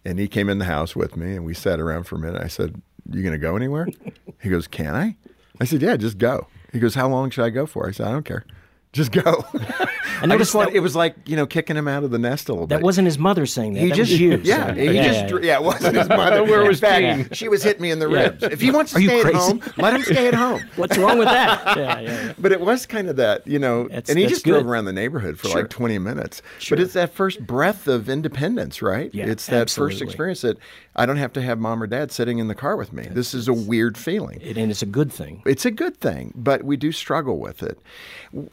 and 0.05 0.19
he 0.19 0.29
came 0.29 0.49
in 0.49 0.59
the 0.59 0.65
house 0.65 0.95
with 0.95 1.17
me 1.17 1.37
and 1.37 1.45
we 1.45 1.55
sat 1.55 1.81
around 1.81 2.05
for 2.05 2.17
a 2.17 2.19
minute. 2.19 2.43
I 2.43 2.49
said, 2.49 2.83
You 3.11 3.23
going 3.23 3.33
to 3.33 3.39
go 3.39 3.57
anywhere? 3.57 3.89
He 4.43 4.49
goes, 4.49 4.67
Can 4.67 4.97
I? 4.97 5.17
I 5.61 5.65
said, 5.65 5.83
Yeah, 5.83 5.97
just 5.97 6.19
go. 6.19 6.49
He 6.73 6.79
goes, 6.79 6.95
"How 6.95 7.09
long 7.09 7.31
should 7.31 7.45
I 7.45 7.51
go 7.51 7.67
for?" 7.67 7.87
I 7.87 7.93
said, 7.93 8.07
"I 8.07 8.13
don't 8.13 8.25
care." 8.25 8.45
Just 8.93 9.11
go. 9.11 9.23
I 9.55 9.89
I 10.35 10.37
just 10.37 10.55
want, 10.55 10.71
that- 10.71 10.77
it 10.77 10.81
was 10.81 10.95
like 10.95 11.17
you 11.27 11.35
know 11.35 11.47
kicking 11.47 11.77
him 11.77 11.89
out 11.89 12.05
of 12.05 12.11
the 12.11 12.19
nest 12.19 12.49
a 12.49 12.53
little 12.53 12.67
bit. 12.67 12.77
That 12.77 12.85
wasn't 12.85 13.07
his 13.07 13.19
mother 13.19 13.47
saying 13.47 13.73
that. 13.73 13.81
He 13.81 13.89
that 13.89 13.97
just 13.97 14.11
was 14.13 14.21
you. 14.21 14.37
yeah, 14.45 14.67
so- 14.69 14.75
he 14.75 14.85
yeah, 14.85 15.03
just 15.05 15.21
yeah, 15.21 15.27
dr- 15.29 15.45
yeah, 15.45 15.57
it 15.57 15.63
wasn't 15.63 15.97
his 15.97 16.09
mother. 16.11 16.45
Where 16.45 16.63
was 16.65 16.79
fact, 16.81 17.03
Jean? 17.03 17.29
She 17.33 17.49
was 17.49 17.63
hitting 17.63 17.81
me 17.81 17.91
in 17.91 17.99
the 18.01 18.09
Yeah. 18.11 18.23
ribs. 18.25 18.43
If 18.43 18.61
he 18.61 18.71
wants 18.71 18.93
to 18.93 18.99
Are 18.99 19.03
stay 19.03 19.21
at 19.23 19.35
home, 19.35 19.63
let 19.79 19.95
him 19.95 20.03
stay 20.03 20.29
at 20.29 20.35
home. 20.35 20.63
What's 20.77 20.99
wrong 20.99 21.19
with 21.19 21.29
that? 21.29 21.77
Yeah, 21.77 22.01
yeah, 22.01 22.11
yeah. 22.27 22.33
But 22.39 22.53
it 22.53 22.61
was 22.61 22.85
kind 22.85 23.09
of 23.09 23.17
that, 23.17 23.47
you 23.47 23.59
know, 23.59 23.85
That's- 23.89 24.11
and 24.11 24.19
he 24.19 24.25
that's 24.27 24.35
just 24.35 24.45
drove 24.45 24.67
around 24.67 24.85
the 24.85 24.93
neighborhood 24.93 25.39
for 25.39 25.49
Sure. 25.49 25.63
like 25.63 25.71
20 25.71 25.99
minutes. 25.99 26.43
Sure. 26.59 26.77
But 26.77 26.85
it's 26.85 26.93
that 26.93 27.15
first 27.15 27.45
breath 27.47 27.89
of 27.89 28.11
independence, 28.11 28.83
right? 28.83 29.11
Yeah, 29.15 29.27
it's 29.27 29.47
that 29.47 29.63
absolutely. 29.63 29.95
first 29.95 30.03
experience 30.03 30.41
that 30.43 30.59
I 30.95 31.07
don't 31.07 31.17
have 31.17 31.33
to 31.35 31.43
have 31.43 31.59
mom 31.59 31.83
or 31.83 31.87
dad 31.87 32.13
sitting 32.13 32.39
in 32.39 32.49
the 32.49 32.55
car 32.55 32.77
with 32.77 32.93
me. 32.93 33.05
This 33.11 33.33
is 33.33 33.49
a 33.49 33.53
weird 33.53 33.97
feeling. 33.97 34.39
It- 34.43 34.59
and 34.59 34.71
it's 34.71 34.83
a 34.83 34.87
good 34.87 35.11
thing. 35.13 35.43
It's 35.47 35.65
a 35.65 35.71
good 35.71 35.97
thing, 35.99 36.33
but 36.37 36.65
we 36.65 36.77
do 36.77 36.93
struggle 36.93 37.39
with 37.39 37.63
it. 37.63 37.79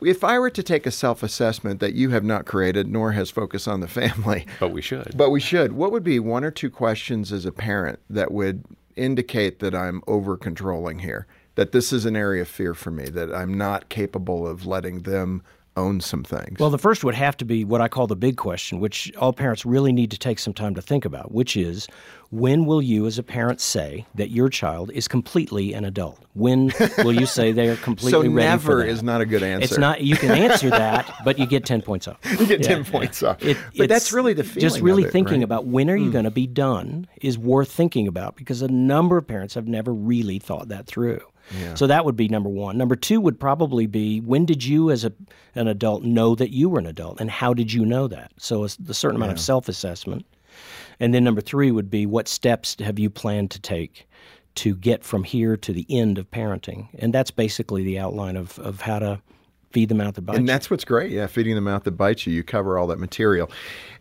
If 0.02 0.24
I 0.24 0.40
were 0.40 0.50
to 0.50 0.64
take 0.64 0.86
a 0.86 0.92
self 0.92 1.22
assessment 1.24 1.80
that 1.82 1.94
you 1.94 2.12
have 2.12 2.24
not 2.24 2.46
created, 2.46 2.88
nor 2.88 3.12
has 3.12 3.30
Focus 3.30 3.68
on 3.68 3.82
the 3.82 3.88
Family, 4.00 4.46
But 4.60 4.72
we 4.72 4.82
should. 4.82 5.14
but 5.18 5.30
we 5.32 5.40
should, 5.42 5.74
what 5.74 5.92
would 5.92 6.04
be 6.04 6.20
one 6.20 6.44
or 6.44 6.52
two 6.52 6.70
questions 6.70 7.32
as 7.34 7.46
a 7.46 7.52
parent 7.52 8.00
that 8.10 8.32
would 8.32 8.64
indicate 8.96 9.60
that 9.60 9.76
I'm 9.76 10.02
over 10.08 10.38
controlling 10.38 11.00
here? 11.00 11.28
That 11.56 11.74
this 11.74 11.92
is 11.92 12.06
an 12.06 12.16
area 12.16 12.44
of 12.44 12.48
fear 12.48 12.74
for 12.74 12.90
me, 12.92 13.06
that 13.10 13.34
I'm 13.36 13.54
not 13.54 13.90
capable 13.90 14.48
of 14.48 14.66
letting 14.66 15.00
them 15.02 15.42
own 15.78 16.02
some 16.02 16.24
things? 16.24 16.60
Well, 16.60 16.70
the 16.70 16.78
first 16.78 17.04
would 17.04 17.16
have 17.16 17.38
to 17.38 17.46
be 17.46 17.64
what 17.64 17.82
I 17.82 17.88
call 17.88 18.08
the 18.08 18.16
big 18.16 18.38
question, 18.38 18.80
which 18.80 19.14
all 19.18 19.32
parents 19.34 19.66
really 19.66 19.92
need 19.94 20.12
to 20.12 20.18
take 20.18 20.40
some 20.40 20.54
time 20.54 20.76
to 20.76 20.82
think 20.82 21.06
about, 21.06 21.32
which 21.32 21.56
is 21.56 21.88
when 22.32 22.66
will 22.66 22.82
you, 22.82 23.06
as 23.08 23.18
a 23.18 23.24
parent, 23.24 23.60
say 23.62 24.06
that 24.16 24.30
your 24.30 24.50
child 24.50 24.92
is 24.92 25.08
completely 25.08 25.74
an 25.74 25.86
adult? 25.86 26.20
When 26.34 26.72
will 27.00 27.14
you 27.14 27.26
say 27.26 27.52
they 27.52 27.70
are 27.70 27.76
completely 27.90 28.12
so 28.12 28.20
ready 28.34 28.62
for 28.62 28.78
never 28.80 28.86
is 28.86 29.02
not 29.04 29.22
a 29.22 29.26
good 29.26 29.42
answer. 29.42 29.64
It's 29.64 29.78
not. 29.78 30.02
You 30.02 30.16
can 30.16 30.32
answer 30.32 30.70
that, 30.70 31.12
but 31.26 31.40
you 31.40 31.46
get 31.48 31.66
ten 31.66 31.82
points 31.82 32.08
off. 32.08 32.18
You 32.40 32.46
get 32.46 32.62
Yeah, 32.62 32.68
10 32.68 32.78
yeah. 32.84 32.92
points 32.92 33.24
off. 33.24 33.44
It- 33.44 33.58
but 33.78 33.90
that's 33.90 34.12
really 34.14 34.34
the 34.34 34.44
feeling. 34.44 34.62
Just 34.62 34.82
really 34.82 35.04
of 35.04 35.10
it, 35.10 35.12
thinking 35.12 35.36
right? 35.40 35.44
about 35.44 35.66
when 35.66 35.90
are 35.90 35.96
you 35.96 36.06
Hmm. 36.06 36.12
going 36.12 36.26
to 36.26 36.32
be 36.32 36.48
done 36.48 37.08
is 37.22 37.38
worth 37.38 37.72
thinking 37.72 38.08
about 38.08 38.36
because 38.36 38.62
a 38.62 38.68
number 38.68 39.18
of 39.18 39.28
parents 39.28 39.54
have 39.56 39.68
never 39.68 39.94
really 39.94 40.40
thought 40.40 40.68
that 40.70 40.86
through. 40.86 41.20
Yeah. 41.58 41.76
So 41.76 41.88
that 41.88 42.06
would 42.06 42.16
be 42.16 42.28
number 42.28 42.50
one. 42.50 42.78
Number 42.78 42.96
two 42.96 43.22
would 43.22 43.40
probably 43.40 43.88
be 43.88 44.20
when 44.22 44.46
did 44.46 44.64
you, 44.64 44.92
as 44.92 45.06
a, 45.06 45.12
an 45.56 45.68
adult, 45.68 46.04
know 46.04 46.36
that 46.36 46.52
you 46.52 46.70
were 46.70 46.80
an 46.80 46.86
adult, 46.86 47.20
and 47.20 47.30
how 47.30 47.54
did 47.54 47.74
you 47.74 47.86
know 47.86 48.08
that? 48.08 48.32
So 48.38 48.64
a, 48.64 48.70
a 48.88 48.94
certain 48.94 49.16
amount 49.16 49.32
of 49.32 49.40
self-assessment, 49.40 50.26
and 51.00 51.14
then 51.14 51.24
number 51.24 51.42
three 51.42 51.72
would 51.72 51.90
be 51.90 52.06
what 52.06 52.28
steps 52.28 52.76
have 52.80 53.00
you 53.00 53.10
planned 53.10 53.52
to 53.52 53.60
take 53.60 54.08
to 54.56 54.76
get 54.76 55.04
from 55.04 55.24
here 55.24 55.56
to 55.58 55.74
the 55.74 55.86
end 55.90 56.18
of 56.18 56.30
parenting, 56.32 56.88
and 57.00 57.14
that's 57.14 57.32
basically 57.32 57.84
the 57.84 58.00
outline 58.00 58.36
of 58.36 58.60
of 58.60 58.82
how 58.82 59.00
to 59.00 59.22
feed 59.72 59.90
the 59.90 59.96
mouth 59.96 60.16
that 60.16 60.22
bites. 60.22 60.40
And 60.40 60.50
that's 60.50 60.70
what's 60.70 60.86
great. 60.86 61.12
Yeah, 61.12 61.28
feeding 61.28 61.56
the 61.56 61.62
mouth 61.62 61.84
that 61.84 61.92
bites 61.92 62.26
you. 62.26 62.34
You 62.34 62.44
cover 62.44 62.78
all 62.78 62.88
that 62.88 63.00
material. 63.00 63.52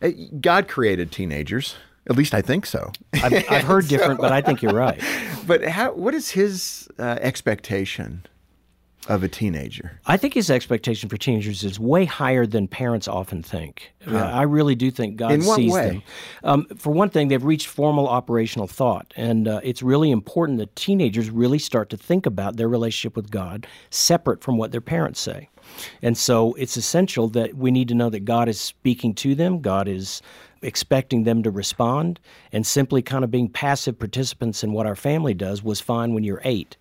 Uh, 0.01 0.11
God 0.41 0.69
created 0.69 1.13
teenagers. 1.13 1.77
At 2.09 2.17
least 2.17 2.35
I 2.35 2.41
think 2.43 2.65
so. 2.67 2.93
I've, 3.15 3.33
I've 3.51 3.65
heard 3.73 3.85
So- 3.85 3.91
different, 3.91 4.21
but 4.21 4.33
I 4.33 4.41
think 4.41 4.63
you're 4.63 4.73
right. 4.73 5.01
But 5.47 5.65
how? 5.65 5.93
What 5.95 6.13
is 6.13 6.31
his 6.33 6.89
uh, 6.99 7.17
expectation 7.23 8.27
of 9.09 9.23
a 9.23 9.29
teenager? 9.29 9.99
I 10.05 10.19
think 10.19 10.35
his 10.35 10.51
expectation 10.51 11.09
for 11.09 11.17
teenagers 11.17 11.65
is 11.65 11.81
way 11.81 12.05
higher 12.05 12.45
than 12.45 12.69
parents 12.69 13.09
often 13.09 13.43
think. 13.43 13.93
Huh. 14.05 14.19
I 14.19 14.43
really 14.43 14.75
do 14.75 14.91
think 14.91 15.17
God 15.17 15.33
In 15.33 15.41
sees 15.41 15.73
way? 15.73 15.89
them. 15.89 16.03
Um, 16.45 16.67
for 16.77 16.93
one 16.93 17.09
thing, 17.09 17.29
they've 17.29 17.43
reached 17.43 17.67
formal 17.69 18.07
operational 18.09 18.67
thought, 18.67 19.15
and 19.17 19.49
uh, 19.49 19.61
it's 19.65 19.83
really 19.83 20.11
important 20.11 20.59
that 20.59 20.77
teenagers 20.77 21.31
really 21.31 21.59
start 21.59 21.89
to 21.91 21.97
think 21.97 22.27
about 22.27 22.57
their 22.59 22.69
relationship 22.69 23.17
with 23.17 23.31
God 23.31 23.67
separate 23.89 24.43
from 24.43 24.59
what 24.59 24.71
their 24.71 24.83
parents 24.83 25.19
say. 25.19 25.49
And 26.03 26.17
so 26.19 26.53
it's 26.55 26.77
essential 26.77 27.29
that 27.29 27.55
we 27.55 27.71
need 27.71 27.89
to 27.89 27.95
know 27.95 28.11
that 28.11 28.27
God 28.27 28.51
is 28.51 28.61
speaking 28.61 29.15
to 29.15 29.35
them, 29.35 29.61
God 29.63 29.89
is 29.89 30.21
expecting 30.63 31.25
them 31.25 31.43
to 31.43 31.51
respond, 31.51 32.21
and 32.53 32.67
simply 32.67 33.03
kind 33.03 33.25
of 33.25 33.31
being 33.31 33.49
passive 33.49 33.99
participants 33.99 34.63
in 34.63 34.73
what 34.73 34.87
our 34.87 34.97
family 34.97 35.35
does 35.35 35.63
was 35.63 35.81
fine 35.81 36.15
when 36.15 36.25
you're 36.25 36.41
eight, 36.45 36.77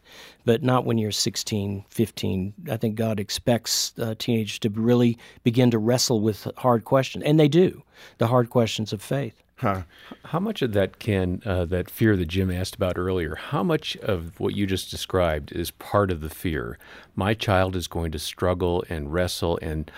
but 0.45 0.63
not 0.63 0.85
when 0.85 0.97
you're 0.97 1.11
16, 1.11 1.85
15. 1.89 2.53
I 2.69 2.77
think 2.77 2.95
God 2.95 3.19
expects 3.19 3.93
uh, 3.99 4.15
teenagers 4.17 4.59
to 4.59 4.69
really 4.69 5.17
begin 5.43 5.71
to 5.71 5.77
wrestle 5.77 6.21
with 6.21 6.47
hard 6.57 6.85
questions, 6.85 7.23
and 7.25 7.39
they 7.39 7.47
do, 7.47 7.83
the 8.17 8.27
hard 8.27 8.49
questions 8.49 8.93
of 8.93 9.01
faith. 9.01 9.43
Huh. 9.57 9.83
How 10.25 10.39
much 10.39 10.61
of 10.61 10.73
that 10.73 10.99
can 10.99 11.41
uh, 11.43 11.65
that 11.65 11.89
fear 11.89 12.15
that 12.15 12.27
Jim 12.27 12.51
asked 12.51 12.75
about 12.75 12.95
earlier? 12.95 13.33
How 13.33 13.63
much 13.63 13.97
of 13.97 14.39
what 14.39 14.55
you 14.55 14.67
just 14.67 14.91
described 14.91 15.51
is 15.51 15.71
part 15.71 16.11
of 16.11 16.21
the 16.21 16.29
fear? 16.29 16.77
My 17.15 17.33
child 17.33 17.75
is 17.75 17.87
going 17.87 18.11
to 18.11 18.19
struggle 18.19 18.83
and 18.87 19.11
wrestle, 19.11 19.57
and 19.59 19.89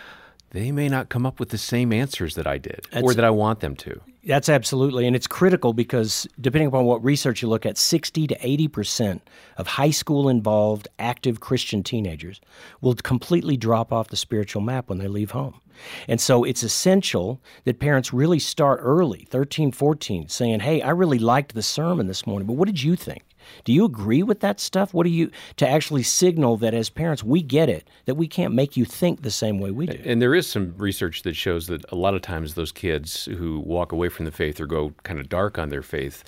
they 0.51 0.71
may 0.71 0.89
not 0.89 1.09
come 1.09 1.25
up 1.25 1.39
with 1.39 1.49
the 1.49 1.57
same 1.57 1.93
answers 1.93 2.35
that 2.35 2.47
I 2.47 2.57
did 2.57 2.87
or 3.01 3.13
that 3.13 3.23
I 3.23 3.29
want 3.29 3.59
them 3.59 3.75
to. 3.77 4.01
That's 4.25 4.49
absolutely, 4.49 5.07
and 5.07 5.15
it's 5.15 5.27
critical 5.27 5.73
because 5.73 6.27
depending 6.39 6.67
upon 6.67 6.85
what 6.85 7.03
research 7.03 7.41
you 7.41 7.47
look 7.47 7.65
at, 7.65 7.77
60 7.77 8.27
to 8.27 8.37
80 8.45 8.67
percent 8.67 9.29
of 9.57 9.67
high 9.67 9.91
school 9.91 10.27
involved 10.27 10.87
active 10.99 11.39
Christian 11.39 11.83
teenagers 11.83 12.41
will 12.81 12.95
completely 12.95 13.57
drop 13.57 13.93
off 13.93 14.09
the 14.09 14.17
spiritual 14.17 14.61
map 14.61 14.89
when 14.89 14.97
they 14.97 15.07
leave 15.07 15.31
home. 15.31 15.61
And 16.07 16.19
so 16.19 16.43
it's 16.43 16.63
essential 16.63 17.39
that 17.63 17.79
parents 17.79 18.13
really 18.13 18.39
start 18.39 18.81
early, 18.83 19.25
13, 19.29 19.71
14, 19.71 20.27
saying, 20.27 20.59
Hey, 20.59 20.81
I 20.81 20.89
really 20.89 21.19
liked 21.19 21.53
the 21.53 21.63
sermon 21.63 22.07
this 22.07 22.27
morning, 22.27 22.47
but 22.47 22.53
what 22.53 22.67
did 22.67 22.83
you 22.83 22.95
think? 22.95 23.23
Do 23.63 23.73
you 23.73 23.85
agree 23.85 24.23
with 24.23 24.39
that 24.41 24.59
stuff? 24.59 24.93
What 24.93 25.03
do 25.03 25.09
you, 25.09 25.31
to 25.57 25.67
actually 25.67 26.03
signal 26.03 26.57
that 26.57 26.73
as 26.73 26.89
parents, 26.89 27.23
we 27.23 27.41
get 27.41 27.69
it, 27.69 27.87
that 28.05 28.15
we 28.15 28.27
can't 28.27 28.53
make 28.53 28.77
you 28.77 28.85
think 28.85 29.21
the 29.21 29.31
same 29.31 29.59
way 29.59 29.71
we 29.71 29.87
do? 29.87 30.01
And 30.03 30.21
there 30.21 30.35
is 30.35 30.47
some 30.47 30.73
research 30.77 31.23
that 31.23 31.35
shows 31.35 31.67
that 31.67 31.83
a 31.91 31.95
lot 31.95 32.15
of 32.15 32.21
times 32.21 32.55
those 32.55 32.71
kids 32.71 33.25
who 33.25 33.59
walk 33.59 33.91
away 33.91 34.09
from 34.09 34.25
the 34.25 34.31
faith 34.31 34.59
or 34.59 34.65
go 34.65 34.93
kind 35.03 35.19
of 35.19 35.29
dark 35.29 35.57
on 35.57 35.69
their 35.69 35.81
faith 35.83 36.23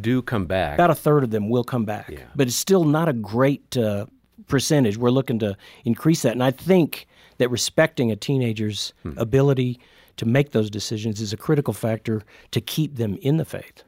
do 0.00 0.22
come 0.22 0.46
back. 0.46 0.74
About 0.74 0.90
a 0.90 0.94
third 0.94 1.24
of 1.24 1.30
them 1.30 1.48
will 1.48 1.64
come 1.64 1.84
back, 1.84 2.12
but 2.34 2.46
it's 2.46 2.56
still 2.56 2.84
not 2.84 3.08
a 3.08 3.12
great 3.14 3.76
uh, 3.76 4.06
percentage. 4.46 4.98
We're 4.98 5.10
looking 5.10 5.38
to 5.38 5.56
increase 5.84 6.22
that, 6.22 6.32
and 6.32 6.44
I 6.44 6.50
think 6.50 7.06
that 7.38 7.50
respecting 7.50 8.10
a 8.10 8.16
teenager's 8.16 8.92
ability 9.16 9.80
to 10.16 10.26
make 10.26 10.52
those 10.52 10.70
decisions 10.70 11.20
is 11.20 11.32
a 11.32 11.36
critical 11.36 11.74
factor 11.74 12.22
to 12.50 12.60
keep 12.60 12.96
them 12.96 13.18
in 13.22 13.36
the 13.36 13.44
faith. 13.44 13.84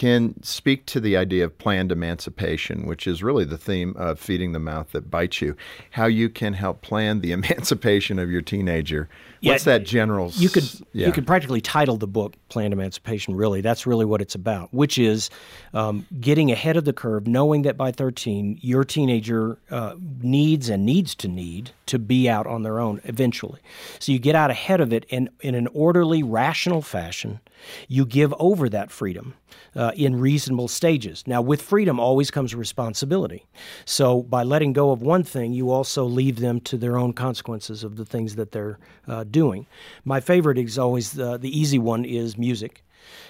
Can 0.00 0.42
speak 0.42 0.86
to 0.86 0.98
the 0.98 1.14
idea 1.14 1.44
of 1.44 1.58
planned 1.58 1.92
emancipation, 1.92 2.86
which 2.86 3.06
is 3.06 3.22
really 3.22 3.44
the 3.44 3.58
theme 3.58 3.94
of 3.98 4.18
feeding 4.18 4.52
the 4.52 4.58
mouth 4.58 4.92
that 4.92 5.10
bites 5.10 5.42
you. 5.42 5.54
How 5.90 6.06
you 6.06 6.30
can 6.30 6.54
help 6.54 6.80
plan 6.80 7.20
the 7.20 7.32
emancipation 7.38 8.18
of 8.18 8.30
your 8.30 8.40
teenager. 8.40 9.10
What's 9.42 9.64
that 9.64 9.84
general? 9.84 10.30
You 10.34 10.48
could 10.48 10.70
yeah. 10.92 11.06
you 11.06 11.12
could 11.12 11.26
practically 11.26 11.60
title 11.60 11.96
the 11.96 12.06
book 12.06 12.34
"Planned 12.48 12.72
Emancipation." 12.72 13.34
Really, 13.34 13.60
that's 13.60 13.86
really 13.86 14.04
what 14.04 14.20
it's 14.20 14.34
about, 14.34 14.72
which 14.72 14.98
is 14.98 15.30
um, 15.72 16.06
getting 16.20 16.50
ahead 16.50 16.76
of 16.76 16.84
the 16.84 16.92
curve, 16.92 17.26
knowing 17.26 17.62
that 17.62 17.76
by 17.76 17.92
thirteen, 17.92 18.58
your 18.60 18.84
teenager 18.84 19.58
uh, 19.70 19.94
needs 20.20 20.68
and 20.68 20.84
needs 20.84 21.14
to 21.16 21.28
need 21.28 21.70
to 21.86 21.98
be 21.98 22.28
out 22.28 22.46
on 22.46 22.62
their 22.62 22.78
own 22.78 23.00
eventually. 23.04 23.60
So 23.98 24.12
you 24.12 24.18
get 24.18 24.34
out 24.34 24.50
ahead 24.50 24.80
of 24.80 24.92
it, 24.92 25.06
and 25.10 25.30
in 25.40 25.54
an 25.54 25.68
orderly, 25.68 26.22
rational 26.22 26.82
fashion, 26.82 27.40
you 27.88 28.06
give 28.06 28.34
over 28.38 28.68
that 28.68 28.90
freedom 28.90 29.34
uh, 29.74 29.92
in 29.94 30.18
reasonable 30.18 30.68
stages. 30.68 31.24
Now, 31.26 31.42
with 31.42 31.62
freedom 31.62 32.00
always 32.00 32.30
comes 32.30 32.54
responsibility. 32.54 33.46
So, 33.84 34.22
by 34.22 34.42
letting 34.42 34.72
go 34.72 34.90
of 34.90 35.02
one 35.02 35.24
thing, 35.24 35.52
you 35.52 35.70
also 35.70 36.04
leave 36.04 36.40
them 36.40 36.60
to 36.62 36.76
their 36.76 36.96
own 36.96 37.12
consequences 37.12 37.84
of 37.84 37.96
the 37.96 38.04
things 38.04 38.36
that 38.36 38.52
they're 38.52 38.78
uh, 39.06 39.24
doing. 39.30 39.66
My 40.04 40.20
favorite 40.20 40.58
is 40.58 40.78
always 40.78 41.12
the, 41.12 41.38
the 41.38 41.56
easy 41.58 41.78
one 41.78 42.04
is 42.04 42.36
music, 42.36 42.82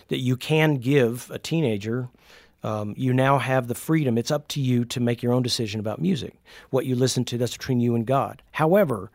that 0.08 0.18
you 0.18 0.36
can 0.36 0.76
give 0.76 1.30
a 1.30 1.38
teenager. 1.38 2.08
Um, 2.62 2.94
you 2.96 3.14
now 3.14 3.38
have 3.38 3.68
the 3.68 3.74
freedom. 3.74 4.18
It's 4.18 4.30
up 4.30 4.46
to 4.48 4.60
you 4.60 4.84
to 4.86 5.00
make 5.00 5.22
your 5.22 5.32
own 5.32 5.42
decision 5.42 5.80
about 5.80 6.00
music. 6.00 6.34
What 6.68 6.84
you 6.84 6.94
listen 6.94 7.24
to, 7.26 7.38
that's 7.38 7.56
between 7.56 7.80
you 7.80 7.94
and 7.94 8.06
God. 8.06 8.42
However, 8.52 9.10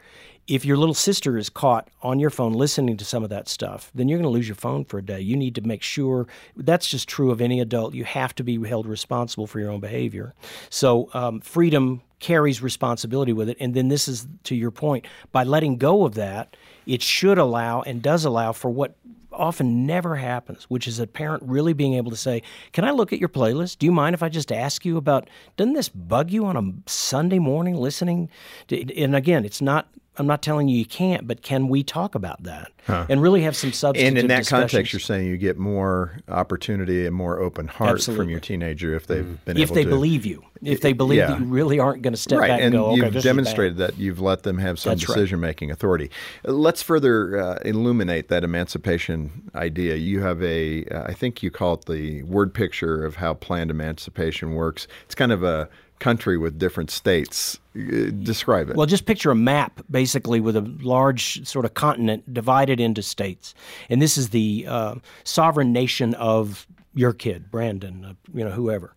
if 0.47 0.63
your 0.63 0.77
little 0.77 0.95
sister 0.95 1.37
is 1.37 1.49
caught 1.49 1.89
on 2.01 2.19
your 2.19 2.29
phone 2.29 2.53
listening 2.53 2.97
to 2.97 3.05
some 3.05 3.23
of 3.23 3.29
that 3.29 3.49
stuff, 3.49 3.91
then 3.95 4.07
you're 4.07 4.19
going 4.19 4.31
to 4.31 4.33
lose 4.33 4.47
your 4.47 4.55
phone 4.55 4.85
for 4.85 4.99
a 4.99 5.05
day. 5.05 5.19
You 5.19 5.35
need 5.35 5.55
to 5.55 5.61
make 5.61 5.81
sure 5.81 6.27
that's 6.55 6.87
just 6.87 7.09
true 7.09 7.31
of 7.31 7.41
any 7.41 7.59
adult. 7.59 7.95
You 7.95 8.03
have 8.03 8.35
to 8.35 8.43
be 8.43 8.63
held 8.63 8.85
responsible 8.85 9.47
for 9.47 9.59
your 9.59 9.71
own 9.71 9.79
behavior. 9.79 10.35
So, 10.69 11.09
um, 11.13 11.41
freedom 11.41 12.01
carries 12.19 12.61
responsibility 12.61 13.33
with 13.33 13.49
it. 13.49 13.57
And 13.59 13.73
then, 13.73 13.87
this 13.89 14.07
is 14.07 14.27
to 14.43 14.55
your 14.55 14.71
point 14.71 15.05
by 15.31 15.43
letting 15.43 15.77
go 15.77 16.05
of 16.05 16.15
that, 16.15 16.55
it 16.85 17.01
should 17.01 17.37
allow 17.37 17.81
and 17.81 18.01
does 18.01 18.25
allow 18.25 18.51
for 18.51 18.69
what 18.69 18.95
often 19.31 19.85
never 19.85 20.15
happens, 20.15 20.63
which 20.65 20.87
is 20.87 20.99
a 20.99 21.07
parent 21.07 21.43
really 21.45 21.73
being 21.73 21.93
able 21.95 22.11
to 22.11 22.17
say, 22.17 22.41
Can 22.73 22.85
I 22.85 22.91
look 22.91 23.13
at 23.13 23.19
your 23.19 23.29
playlist? 23.29 23.79
Do 23.79 23.85
you 23.85 23.91
mind 23.91 24.13
if 24.13 24.23
I 24.23 24.29
just 24.29 24.51
ask 24.51 24.85
you 24.85 24.97
about, 24.97 25.29
doesn't 25.57 25.73
this 25.73 25.89
bug 25.89 26.31
you 26.31 26.45
on 26.45 26.57
a 26.57 26.89
Sunday 26.89 27.39
morning 27.39 27.75
listening? 27.75 28.29
to-" 28.67 28.95
And 28.97 29.15
again, 29.15 29.45
it's 29.45 29.61
not 29.61 29.87
I'm 30.17 30.27
not 30.27 30.41
telling 30.41 30.67
you 30.67 30.77
you 30.77 30.85
can't, 30.85 31.27
but 31.27 31.41
can 31.41 31.67
we 31.67 31.83
talk 31.83 32.15
about 32.15 32.43
that 32.43 32.71
Huh. 32.87 33.05
and 33.09 33.21
really 33.21 33.41
have 33.41 33.55
some 33.55 33.73
substance? 33.73 34.07
And 34.07 34.17
in 34.17 34.27
that 34.27 34.47
context, 34.47 34.93
you're 34.93 34.99
saying 34.99 35.27
you 35.27 35.37
get 35.37 35.57
more 35.57 36.19
opportunity 36.27 37.05
and 37.05 37.15
more 37.15 37.39
open 37.39 37.67
heart 37.67 38.01
from 38.03 38.29
your 38.29 38.39
teenager 38.39 38.95
if 38.95 39.07
they've 39.07 39.43
been 39.45 39.57
able 39.57 39.59
to 39.59 39.61
if 39.61 39.69
able 39.69 39.75
they 39.75 39.83
to 39.83 39.89
believe 39.89 40.25
you, 40.25 40.43
if 40.61 40.81
they 40.81 40.93
believe 40.93 41.17
Yeah. 41.19 41.27
that 41.31 41.39
you 41.39 41.45
really 41.45 41.79
aren't 41.79 42.01
going 42.01 42.13
to 42.13 42.19
step 42.19 42.39
right, 42.39 42.47
back 42.49 42.61
and, 42.61 42.73
and 42.73 42.83
go, 42.83 42.91
okay, 42.91 43.05
you've 43.05 43.13
this 43.13 43.23
demonstrated 43.23 43.73
is 43.73 43.79
bad. 43.79 43.95
that 43.95 43.99
you've 43.99 44.19
let 44.21 44.43
them 44.43 44.57
have 44.59 44.79
some 44.79 44.91
That's 44.91 45.05
decision 45.05 45.39
making 45.39 45.71
authority. 45.71 46.09
Uh, 46.47 46.51
Let's 46.51 46.81
further 46.81 47.37
uh, 47.39 47.59
illuminate 47.65 48.27
that 48.29 48.43
emancipation 48.43 49.49
idea. 49.55 49.95
You 49.95 50.21
have 50.21 50.41
a, 50.43 50.85
uh, 50.85 51.03
I 51.03 51.13
think 51.13 51.41
you 51.43 51.51
call 51.51 51.73
it 51.75 51.85
the 51.85 52.23
word 52.23 52.53
picture 52.53 53.03
of 53.05 53.15
how 53.17 53.33
planned 53.33 53.71
emancipation 53.71 54.53
works. 54.53 54.87
It's 55.05 55.15
kind 55.15 55.31
of 55.31 55.43
a 55.43 55.69
country 56.05 56.37
with 56.37 56.59
different 56.59 56.91
states. 56.91 57.59
Uh, 57.75 58.11
Describe 58.31 58.69
it. 58.69 58.75
Well, 58.75 58.85
just 58.85 59.05
picture 59.05 59.31
a 59.31 59.35
map, 59.53 59.81
basically, 59.89 60.39
with 60.39 60.55
a 60.55 60.61
large 60.81 61.45
sort 61.47 61.65
of 61.65 61.73
continent 61.73 62.21
divided 62.31 62.79
into 62.79 63.01
states, 63.01 63.55
and 63.89 64.01
this 64.01 64.15
is 64.17 64.29
the 64.29 64.65
uh, 64.67 64.95
sovereign 65.23 65.73
nation 65.73 66.13
of 66.13 66.67
your 66.93 67.11
kid, 67.11 67.51
Brandon, 67.51 68.05
uh, 68.05 68.13
you 68.33 68.45
know, 68.45 68.51
whoever, 68.51 68.95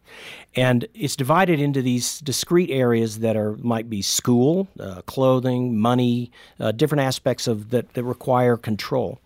and 0.55 0.87
it's 0.95 1.17
divided 1.17 1.59
into 1.59 1.81
these 1.83 2.21
discrete 2.21 2.71
areas 2.71 3.19
that 3.21 3.37
are 3.37 3.57
might 3.57 3.89
be 3.89 4.03
school, 4.03 4.69
uh, 4.79 5.01
clothing, 5.07 5.79
money, 5.79 6.31
uh, 6.61 6.71
different 6.73 7.03
aspects 7.03 7.49
of 7.49 7.71
that 7.71 7.95
that 7.95 8.05
require 8.05 8.57
control, 8.57 9.19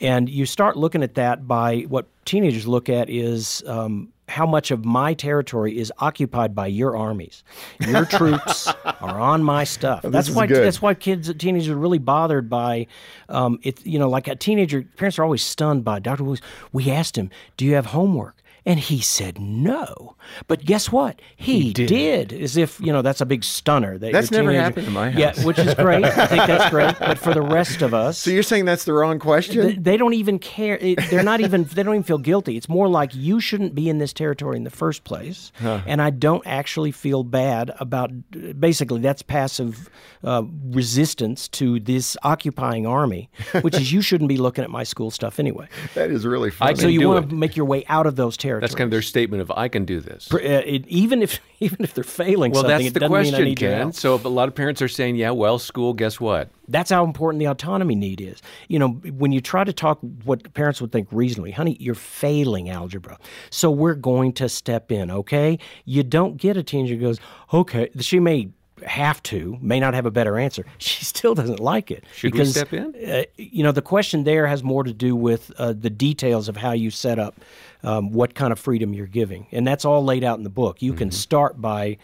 and 0.00 0.28
you 0.28 0.46
start 0.46 0.76
looking 0.76 1.02
at 1.02 1.14
that 1.14 1.46
by 1.46 1.82
what 1.82 2.06
teenagers 2.26 2.66
look 2.66 2.88
at 2.88 3.08
is. 3.08 3.62
Um, 3.66 4.12
how 4.28 4.44
much 4.44 4.72
of 4.72 4.84
my 4.84 5.14
territory 5.14 5.78
is 5.78 5.92
occupied 5.98 6.52
by 6.52 6.66
your 6.66 6.96
armies? 6.96 7.44
Your 7.86 8.04
troops 8.18 8.66
are 8.84 9.20
on 9.20 9.44
my 9.44 9.62
stuff. 9.62 10.02
That's 10.02 10.30
why. 10.30 10.48
good. 10.48 10.64
That's 10.64 10.82
why 10.82 10.94
kids, 10.94 11.32
teenagers, 11.34 11.68
are 11.68 11.76
really 11.76 12.00
bothered 12.00 12.50
by 12.50 12.88
um, 13.28 13.60
it. 13.62 13.86
You 13.86 14.00
know, 14.00 14.08
like 14.08 14.26
a 14.26 14.34
teenager, 14.34 14.82
parents 14.96 15.20
are 15.20 15.22
always 15.22 15.42
stunned 15.42 15.84
by 15.84 16.00
Dr. 16.00 16.24
Williams. 16.24 16.44
We 16.72 16.90
asked 16.90 17.16
him, 17.16 17.30
"Do 17.56 17.64
you 17.64 17.74
have 17.74 17.86
homework?" 17.86 18.42
And 18.66 18.80
he 18.80 19.00
said 19.00 19.38
no. 19.40 20.16
But 20.48 20.64
guess 20.64 20.90
what? 20.90 21.22
He, 21.36 21.72
did. 21.72 22.32
As 22.32 22.56
if 22.56 22.80
you 22.80 22.92
know 22.92 23.00
that's 23.00 23.20
a 23.20 23.26
big 23.26 23.44
stunner. 23.44 23.96
That 23.96 24.12
That's 24.12 24.32
never 24.32 24.48
teenager- 24.50 24.62
happened 24.64 24.86
in 24.88 24.92
my 24.92 25.10
house. 25.12 25.38
Yeah, 25.38 25.44
which 25.46 25.58
is 25.60 25.72
great. 25.74 26.04
I 26.04 26.26
think 26.26 26.46
that's 26.48 26.68
great. 26.70 26.98
But 26.98 27.16
for 27.18 27.32
the 27.32 27.42
rest 27.42 27.80
of 27.82 27.94
us, 27.94 28.18
so 28.18 28.32
you're 28.32 28.42
saying 28.42 28.64
that's 28.64 28.84
the 28.84 28.92
wrong 28.92 29.20
question? 29.20 29.62
they, 29.64 29.74
they 29.76 29.96
don't 29.96 30.14
even 30.14 30.40
care. 30.40 30.76
It, 30.78 30.98
they're 31.10 31.22
not 31.22 31.40
even. 31.40 31.62
They 31.62 31.84
don't 31.84 31.94
even 31.94 32.02
feel 32.02 32.18
guilty. 32.18 32.56
It's 32.56 32.68
more 32.68 32.88
like 32.88 33.14
you 33.14 33.38
shouldn't 33.40 33.74
be 33.76 33.88
in 33.88 33.98
this 33.98 34.12
territory 34.12 34.56
in 34.56 34.64
the 34.64 34.70
first 34.70 35.04
place, 35.04 35.52
Huh. 35.60 35.82
and 35.86 36.02
I 36.02 36.10
don't 36.10 36.44
actually 36.44 36.90
feel 36.90 37.22
bad 37.22 37.70
about. 37.78 38.10
Basically, 38.58 39.00
that's 39.00 39.22
passive 39.22 39.88
uh, 40.24 40.42
resistance 40.70 41.46
to 41.48 41.78
this 41.78 42.16
occupying 42.24 42.84
army, 42.84 43.30
which 43.62 43.76
is 43.76 43.92
you 43.92 44.02
shouldn't 44.02 44.28
be 44.28 44.36
looking 44.38 44.64
at 44.64 44.70
my 44.70 44.82
school 44.82 45.12
stuff 45.12 45.38
anyway. 45.38 45.68
that 45.94 46.10
is 46.10 46.26
really 46.26 46.50
funny. 46.50 46.74
so 46.74 46.88
you 46.88 47.08
want 47.08 47.30
to 47.30 47.34
make 47.36 47.56
your 47.56 47.66
way 47.66 47.84
out 47.88 48.06
of 48.08 48.16
those 48.16 48.36
territories. 48.36 48.55
That's 48.60 48.74
kind 48.74 48.86
of 48.86 48.90
their 48.90 49.02
statement 49.02 49.42
of 49.42 49.50
I 49.50 49.68
can 49.68 49.84
do 49.84 50.00
this. 50.00 50.32
Uh, 50.32 50.38
it, 50.38 50.86
even 50.88 51.22
if 51.22 51.40
even 51.60 51.78
if 51.80 51.94
they're 51.94 52.04
failing 52.04 52.52
Well, 52.52 52.62
something, 52.62 52.84
that's 52.84 52.92
the 52.92 53.00
doesn't 53.00 53.12
mean 53.12 53.34
I 53.34 53.38
question, 53.38 53.54
Ken. 53.54 53.92
So 53.92 54.14
if 54.14 54.24
a 54.24 54.28
lot 54.28 54.48
of 54.48 54.54
parents 54.54 54.82
are 54.82 54.88
saying, 54.88 55.16
"Yeah, 55.16 55.30
well, 55.30 55.58
school. 55.58 55.94
Guess 55.94 56.20
what? 56.20 56.50
That's 56.68 56.90
how 56.90 57.04
important 57.04 57.38
the 57.38 57.46
autonomy 57.46 57.94
need 57.94 58.20
is. 58.20 58.42
You 58.68 58.78
know, 58.78 58.88
when 58.88 59.32
you 59.32 59.40
try 59.40 59.64
to 59.64 59.72
talk 59.72 59.98
what 60.24 60.52
parents 60.54 60.80
would 60.80 60.92
think 60.92 61.08
reasonably, 61.12 61.52
honey, 61.52 61.76
you're 61.78 61.94
failing 61.94 62.70
algebra. 62.70 63.18
So 63.50 63.70
we're 63.70 63.94
going 63.94 64.32
to 64.34 64.48
step 64.48 64.90
in, 64.90 65.10
okay? 65.10 65.58
You 65.84 66.02
don't 66.02 66.36
get 66.36 66.56
a 66.56 66.62
teenager 66.62 66.94
who 66.94 67.00
goes, 67.00 67.20
okay, 67.52 67.90
she 68.00 68.18
may 68.18 68.50
have 68.84 69.22
to, 69.24 69.58
may 69.60 69.80
not 69.80 69.94
have 69.94 70.06
a 70.06 70.10
better 70.10 70.38
answer. 70.38 70.64
She 70.78 71.04
still 71.04 71.34
doesn't 71.34 71.60
like 71.60 71.90
it. 71.90 72.04
Should 72.14 72.32
we 72.32 72.38
because, 72.38 72.50
step 72.50 72.72
in? 72.72 72.94
Uh, 72.94 73.24
you 73.36 73.62
know, 73.62 73.72
the 73.72 73.82
question 73.82 74.24
there 74.24 74.46
has 74.46 74.62
more 74.62 74.84
to 74.84 74.92
do 74.92 75.16
with 75.16 75.50
uh, 75.58 75.72
the 75.72 75.90
details 75.90 76.48
of 76.48 76.56
how 76.56 76.72
you 76.72 76.90
set 76.90 77.18
up 77.18 77.40
um, 77.82 78.12
what 78.12 78.34
kind 78.34 78.52
of 78.52 78.58
freedom 78.58 78.92
you're 78.92 79.06
giving. 79.06 79.46
And 79.52 79.66
that's 79.66 79.84
all 79.84 80.04
laid 80.04 80.24
out 80.24 80.38
in 80.38 80.44
the 80.44 80.50
book. 80.50 80.82
You 80.82 80.92
can 80.92 81.10
start 81.10 81.60
by 81.60 81.98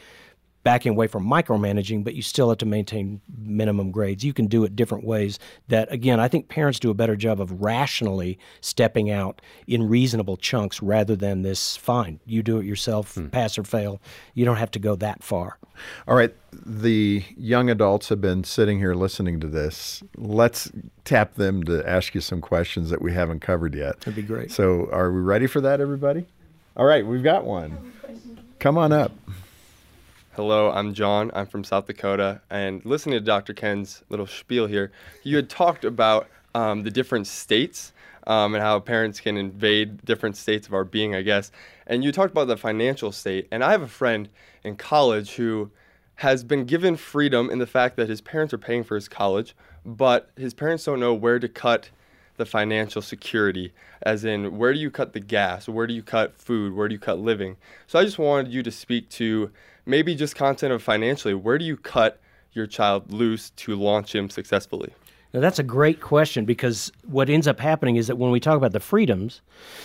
backing 0.64 0.90
away 0.90 1.06
from 1.06 1.26
micromanaging, 1.26 2.04
but 2.04 2.14
you 2.14 2.22
still 2.22 2.48
have 2.48 2.58
to 2.58 2.66
maintain 2.66 3.20
minimum 3.38 3.90
grades. 3.90 4.24
You 4.24 4.32
can 4.32 4.46
do 4.46 4.64
it 4.64 4.76
different 4.76 5.04
ways 5.04 5.38
that, 5.68 5.92
again, 5.92 6.20
I 6.20 6.28
think 6.28 6.48
parents 6.48 6.78
do 6.78 6.90
a 6.90 6.94
better 6.94 7.16
job 7.16 7.40
of 7.40 7.62
rationally 7.62 8.38
stepping 8.60 9.10
out 9.10 9.42
in 9.66 9.88
reasonable 9.88 10.36
chunks 10.36 10.80
rather 10.82 11.16
than 11.16 11.42
this 11.42 11.76
fine, 11.76 12.20
you 12.26 12.42
do 12.42 12.58
it 12.58 12.64
yourself, 12.64 13.14
hmm. 13.14 13.28
pass 13.28 13.58
or 13.58 13.64
fail. 13.64 14.00
You 14.34 14.44
don't 14.44 14.56
have 14.56 14.70
to 14.72 14.78
go 14.78 14.94
that 14.96 15.22
far. 15.22 15.58
All 16.06 16.14
right, 16.14 16.34
the 16.52 17.24
young 17.36 17.70
adults 17.70 18.08
have 18.10 18.20
been 18.20 18.44
sitting 18.44 18.78
here 18.78 18.94
listening 18.94 19.40
to 19.40 19.48
this. 19.48 20.02
Let's 20.16 20.70
tap 21.04 21.34
them 21.34 21.64
to 21.64 21.88
ask 21.88 22.14
you 22.14 22.20
some 22.20 22.40
questions 22.40 22.90
that 22.90 23.02
we 23.02 23.12
haven't 23.12 23.40
covered 23.40 23.74
yet. 23.74 24.00
That'd 24.00 24.14
be 24.14 24.22
great. 24.22 24.52
So, 24.52 24.88
are 24.92 25.10
we 25.10 25.20
ready 25.20 25.46
for 25.46 25.60
that, 25.62 25.80
everybody? 25.80 26.26
All 26.76 26.86
right, 26.86 27.04
we've 27.04 27.22
got 27.22 27.44
one. 27.44 27.92
Come 28.58 28.78
on 28.78 28.92
up. 28.92 29.12
Hello, 30.34 30.70
I'm 30.70 30.94
John. 30.94 31.30
I'm 31.34 31.44
from 31.44 31.62
South 31.62 31.84
Dakota. 31.84 32.40
And 32.48 32.82
listening 32.86 33.16
to 33.16 33.20
Dr. 33.20 33.52
Ken's 33.52 34.02
little 34.08 34.26
spiel 34.26 34.66
here, 34.66 34.90
you 35.22 35.36
had 35.36 35.50
talked 35.50 35.84
about 35.84 36.26
um, 36.54 36.84
the 36.84 36.90
different 36.90 37.26
states 37.26 37.92
um, 38.26 38.54
and 38.54 38.64
how 38.64 38.80
parents 38.80 39.20
can 39.20 39.36
invade 39.36 40.02
different 40.06 40.38
states 40.38 40.66
of 40.66 40.72
our 40.72 40.84
being, 40.84 41.14
I 41.14 41.20
guess. 41.20 41.52
And 41.86 42.02
you 42.02 42.12
talked 42.12 42.30
about 42.30 42.46
the 42.46 42.56
financial 42.56 43.12
state. 43.12 43.46
And 43.50 43.62
I 43.62 43.72
have 43.72 43.82
a 43.82 43.88
friend 43.88 44.30
in 44.64 44.76
college 44.76 45.34
who 45.34 45.70
has 46.14 46.44
been 46.44 46.64
given 46.64 46.96
freedom 46.96 47.50
in 47.50 47.58
the 47.58 47.66
fact 47.66 47.96
that 47.96 48.08
his 48.08 48.22
parents 48.22 48.54
are 48.54 48.58
paying 48.58 48.84
for 48.84 48.94
his 48.94 49.08
college, 49.08 49.54
but 49.84 50.30
his 50.34 50.54
parents 50.54 50.84
don't 50.84 50.98
know 50.98 51.12
where 51.12 51.40
to 51.40 51.48
cut 51.48 51.90
the 52.38 52.46
financial 52.46 53.02
security, 53.02 53.74
as 54.00 54.24
in 54.24 54.56
where 54.56 54.72
do 54.72 54.78
you 54.78 54.90
cut 54.90 55.12
the 55.12 55.20
gas, 55.20 55.68
where 55.68 55.86
do 55.86 55.92
you 55.92 56.02
cut 56.02 56.34
food, 56.34 56.74
where 56.74 56.88
do 56.88 56.94
you 56.94 56.98
cut 56.98 57.18
living. 57.18 57.58
So 57.86 57.98
I 57.98 58.04
just 58.04 58.18
wanted 58.18 58.50
you 58.50 58.62
to 58.62 58.70
speak 58.70 59.10
to 59.10 59.50
maybe 59.86 60.14
just 60.14 60.36
content 60.36 60.72
of 60.72 60.82
financially, 60.82 61.34
where 61.34 61.58
do 61.58 61.64
you 61.64 61.76
cut 61.76 62.20
your 62.52 62.66
child 62.66 63.12
loose 63.12 63.50
to 63.50 63.74
launch 63.74 64.14
him 64.14 64.28
successfully? 64.30 64.92
Now, 65.32 65.40
that's 65.40 65.58
a 65.58 65.64
great 65.64 66.00
question 66.00 66.44
because 66.44 66.92
what 67.04 67.30
ends 67.30 67.48
up 67.48 67.58
happening 67.58 67.96
is 67.96 68.06
that 68.08 68.16
when 68.16 68.30
we 68.30 68.40
talk 68.40 68.56
about 68.56 68.72
the 68.72 68.80
freedoms, 68.80 69.40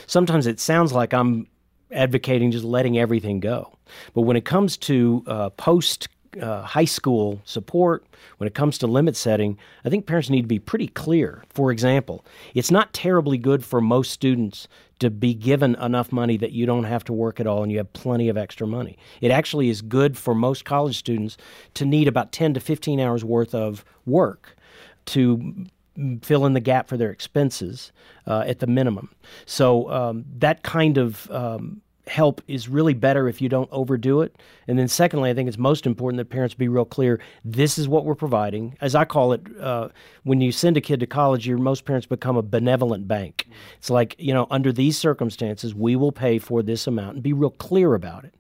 sometimes 0.06 0.46
it 0.46 0.60
sounds 0.60 0.92
like 0.92 1.14
I'm 1.14 1.48
advocating 1.92 2.52
just 2.52 2.66
letting 2.66 2.98
everything 2.98 3.40
go. 3.40 3.74
But 4.14 4.22
when 4.22 4.36
it 4.36 4.44
comes 4.44 4.76
to 4.78 5.24
uh, 5.26 5.50
post 5.52 6.10
uh, 6.42 6.64
high 6.64 6.86
school 6.86 7.42
support, 7.46 8.06
when 8.38 8.48
it 8.48 8.54
comes 8.54 8.78
to 8.80 8.88
limit 8.88 9.16
setting, 9.16 9.58
I 9.86 9.90
think 9.90 10.06
parents 10.06 10.30
need 10.30 10.42
to 10.42 10.48
be 10.48 10.60
pretty 10.60 10.88
clear. 10.88 11.44
For 11.50 11.72
example, 11.72 12.26
it's 12.54 12.70
not 12.70 12.94
terribly 12.94 13.38
good 13.38 13.64
for 13.64 13.80
most 13.80 14.12
students 14.12 14.68
to 15.00 15.10
be 15.10 15.34
given 15.34 15.76
enough 15.76 16.12
money 16.12 16.38
that 16.38 16.52
you 16.52 16.66
don't 16.66 16.86
have 16.86 17.04
to 17.06 17.14
work 17.14 17.40
at 17.40 17.48
all 17.48 17.64
and 17.64 17.72
you 17.72 17.78
have 17.78 17.92
plenty 17.94 18.30
of 18.30 18.38
extra 18.38 18.66
money. 18.66 18.98
It 19.22 19.32
actually 19.32 19.70
is 19.70 19.82
good 19.82 20.18
for 20.18 20.34
most 20.34 20.66
college 20.66 20.98
students 20.98 21.38
to 21.76 21.86
need 21.86 22.08
about 22.08 22.32
10 22.32 22.54
to 22.56 22.60
15 22.60 23.00
hours 23.00 23.24
worth 23.24 23.54
of 23.54 23.86
work 24.06 24.56
to 25.08 25.66
fill 26.22 26.46
in 26.46 26.54
the 26.54 26.60
gap 26.60 26.88
for 26.88 26.98
their 26.98 27.12
expenses 27.12 27.92
uh, 28.28 28.44
at 28.46 28.60
the 28.60 28.68
minimum. 28.68 29.10
So 29.46 29.90
um, 29.92 30.26
that 30.38 30.64
kind 30.64 30.98
of 30.98 31.30
um, 31.32 31.82
help 32.08 32.42
is 32.48 32.70
really 32.70 32.94
better 32.94 33.28
if 33.28 33.42
you 33.42 33.50
don't 33.50 33.70
overdo 33.72 34.22
it. 34.22 34.36
And 34.68 34.78
then, 34.78 34.88
secondly, 34.88 35.30
I 35.30 35.34
think 35.34 35.48
it's 35.48 35.58
most 35.58 35.86
important 35.86 36.18
that 36.18 36.30
parents 36.30 36.56
be 36.56 36.68
real 36.68 36.86
clear 36.86 37.20
this 37.44 37.78
is 37.78 37.88
what 37.88 38.06
we're 38.06 38.16
providing. 38.16 38.78
As 38.82 38.96
I 38.96 39.06
call 39.06 39.34
it, 39.34 39.42
uh, 39.60 39.90
when 40.24 40.42
you 40.42 40.52
send 40.52 40.78
a 40.78 40.82
kid 40.82 41.00
to 41.00 41.08
college, 41.08 41.48
your 41.48 41.58
most 41.58 41.86
parents 41.86 42.08
become 42.08 42.38
a 42.38 42.42
benevolent 42.42 43.08
bank. 43.08 43.48
It's 43.78 43.90
like, 43.90 44.16
you 44.18 44.34
know, 44.34 44.48
under 44.50 44.72
these 44.72 44.98
circumstances, 44.98 45.74
we 45.76 45.96
will 45.96 46.12
pay 46.12 46.40
for 46.40 46.62
this 46.64 46.88
amount 46.88 47.16
and 47.16 47.24
be 47.24 47.34
real 47.34 47.52
clear 47.52 47.94
about 47.94 48.26
it. 48.26 48.34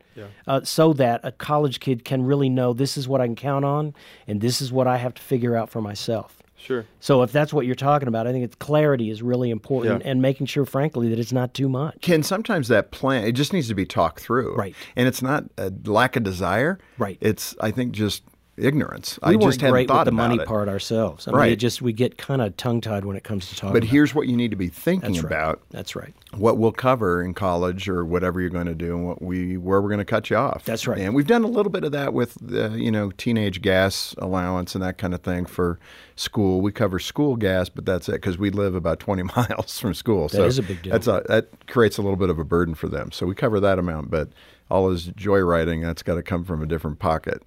Uh, 0.47 0.63
so 0.63 0.93
that 0.93 1.21
a 1.23 1.31
college 1.31 1.79
kid 1.79 2.03
can 2.03 2.25
really 2.25 2.49
know 2.49 2.73
this 2.73 2.97
is 2.97 3.07
what 3.07 3.21
I 3.21 3.27
can 3.27 3.35
count 3.35 3.65
on 3.65 3.93
and 4.27 4.41
this 4.41 4.61
is 4.61 4.71
what 4.71 4.87
I 4.87 4.97
have 4.97 5.13
to 5.13 5.21
figure 5.21 5.55
out 5.55 5.69
for 5.69 5.79
myself. 5.79 6.41
Sure. 6.57 6.85
So 6.99 7.21
if 7.23 7.31
that's 7.31 7.53
what 7.53 7.65
you're 7.65 7.75
talking 7.75 8.07
about, 8.07 8.27
I 8.27 8.31
think 8.31 8.43
it's 8.43 8.55
clarity 8.55 9.09
is 9.09 9.21
really 9.21 9.51
important 9.51 10.03
Yeah. 10.03 10.09
and 10.11 10.21
making 10.21 10.47
sure, 10.47 10.65
frankly, 10.65 11.07
that 11.09 11.19
it's 11.19 11.31
not 11.31 11.53
too 11.53 11.69
much. 11.69 11.99
Ken, 12.01 12.23
sometimes 12.23 12.67
that 12.67 12.91
plan 12.91 13.23
it 13.25 13.33
just 13.33 13.53
needs 13.53 13.67
to 13.69 13.75
be 13.75 13.85
talked 13.85 14.19
through, 14.21 14.55
Right. 14.55 14.75
And 14.95 15.07
it's 15.07 15.21
not 15.21 15.45
a 15.57 15.71
lack 15.85 16.15
of 16.15 16.23
desire, 16.23 16.79
Right. 16.97 17.17
It's 17.21 17.55
I 17.61 17.71
think 17.71 17.91
just 17.93 18.23
ignorance. 18.57 19.19
We 19.25 19.35
I 19.35 19.37
just 19.37 19.61
hadn't 19.61 19.73
great 19.73 19.87
thought 19.87 20.05
with 20.05 20.13
the 20.13 20.19
about 20.19 20.29
money 20.29 20.41
it. 20.41 20.47
part 20.47 20.67
ourselves. 20.67 21.27
I 21.27 21.31
mean, 21.31 21.37
Right. 21.37 21.51
it 21.51 21.57
just 21.57 21.81
we 21.81 21.93
get 21.93 22.17
kind 22.17 22.41
of 22.41 22.57
tongue 22.57 22.81
tied 22.81 23.05
when 23.05 23.15
it 23.15 23.23
comes 23.23 23.49
to 23.49 23.55
talking. 23.55 23.73
But 23.73 23.83
here's 23.83 24.15
what 24.15 24.27
you 24.27 24.35
need 24.35 24.51
to 24.51 24.57
be 24.57 24.67
thinking 24.67 25.13
That's 25.13 25.23
right. 25.23 25.31
about. 25.31 25.61
That's 25.69 25.95
right. 25.95 26.13
What 26.35 26.57
we'll 26.57 26.71
cover 26.71 27.21
in 27.23 27.33
college 27.33 27.87
or 27.87 28.03
whatever 28.03 28.41
you're 28.41 28.49
going 28.49 28.65
to 28.67 28.75
do, 28.75 28.95
and 28.95 29.07
what 29.07 29.21
we 29.21 29.57
where 29.57 29.81
we're 29.81 29.89
going 29.89 29.99
to 29.99 30.05
cut 30.05 30.29
you 30.29 30.35
off. 30.37 30.65
That's 30.65 30.87
right. 30.87 30.99
And 30.99 31.13
we've 31.15 31.27
done 31.27 31.43
a 31.43 31.47
little 31.47 31.71
bit 31.71 31.83
of 31.83 31.91
that 31.93 32.13
with 32.13 32.37
uh, 32.53 32.71
you 32.71 32.91
know 32.91 33.11
teenage 33.11 33.61
gas 33.61 34.13
allowance 34.17 34.75
and 34.75 34.83
that 34.83 34.97
kind 34.97 35.13
of 35.13 35.21
thing 35.21 35.45
for 35.45 35.79
school. 36.15 36.61
We 36.61 36.71
cover 36.71 36.99
school 36.99 37.35
gas, 37.35 37.69
but 37.69 37.85
that's 37.85 38.09
it 38.09 38.13
because 38.13 38.37
we 38.37 38.49
live 38.49 38.75
about 38.75 38.99
20 38.99 39.23
miles 39.35 39.79
from 39.79 39.93
school. 39.93 40.23
That 40.27 40.37
so 40.37 40.45
is 40.45 40.57
a 40.59 40.63
big 40.63 40.81
deal. 40.81 40.91
That's 40.91 41.07
a, 41.07 41.23
that 41.27 41.67
creates 41.67 41.97
a 41.97 42.01
little 42.01 42.17
bit 42.17 42.29
of 42.29 42.39
a 42.39 42.43
burden 42.43 42.75
for 42.75 42.87
them. 42.87 43.11
So 43.11 43.25
we 43.25 43.35
cover 43.35 43.59
that 43.59 43.79
amount, 43.79 44.09
but 44.11 44.29
all 44.69 44.89
his 44.89 45.07
joyriding 45.09 45.81
that's 45.81 46.03
got 46.03 46.15
to 46.15 46.23
come 46.23 46.43
from 46.43 46.61
a 46.61 46.65
different 46.65 46.99
pocket. 46.99 47.41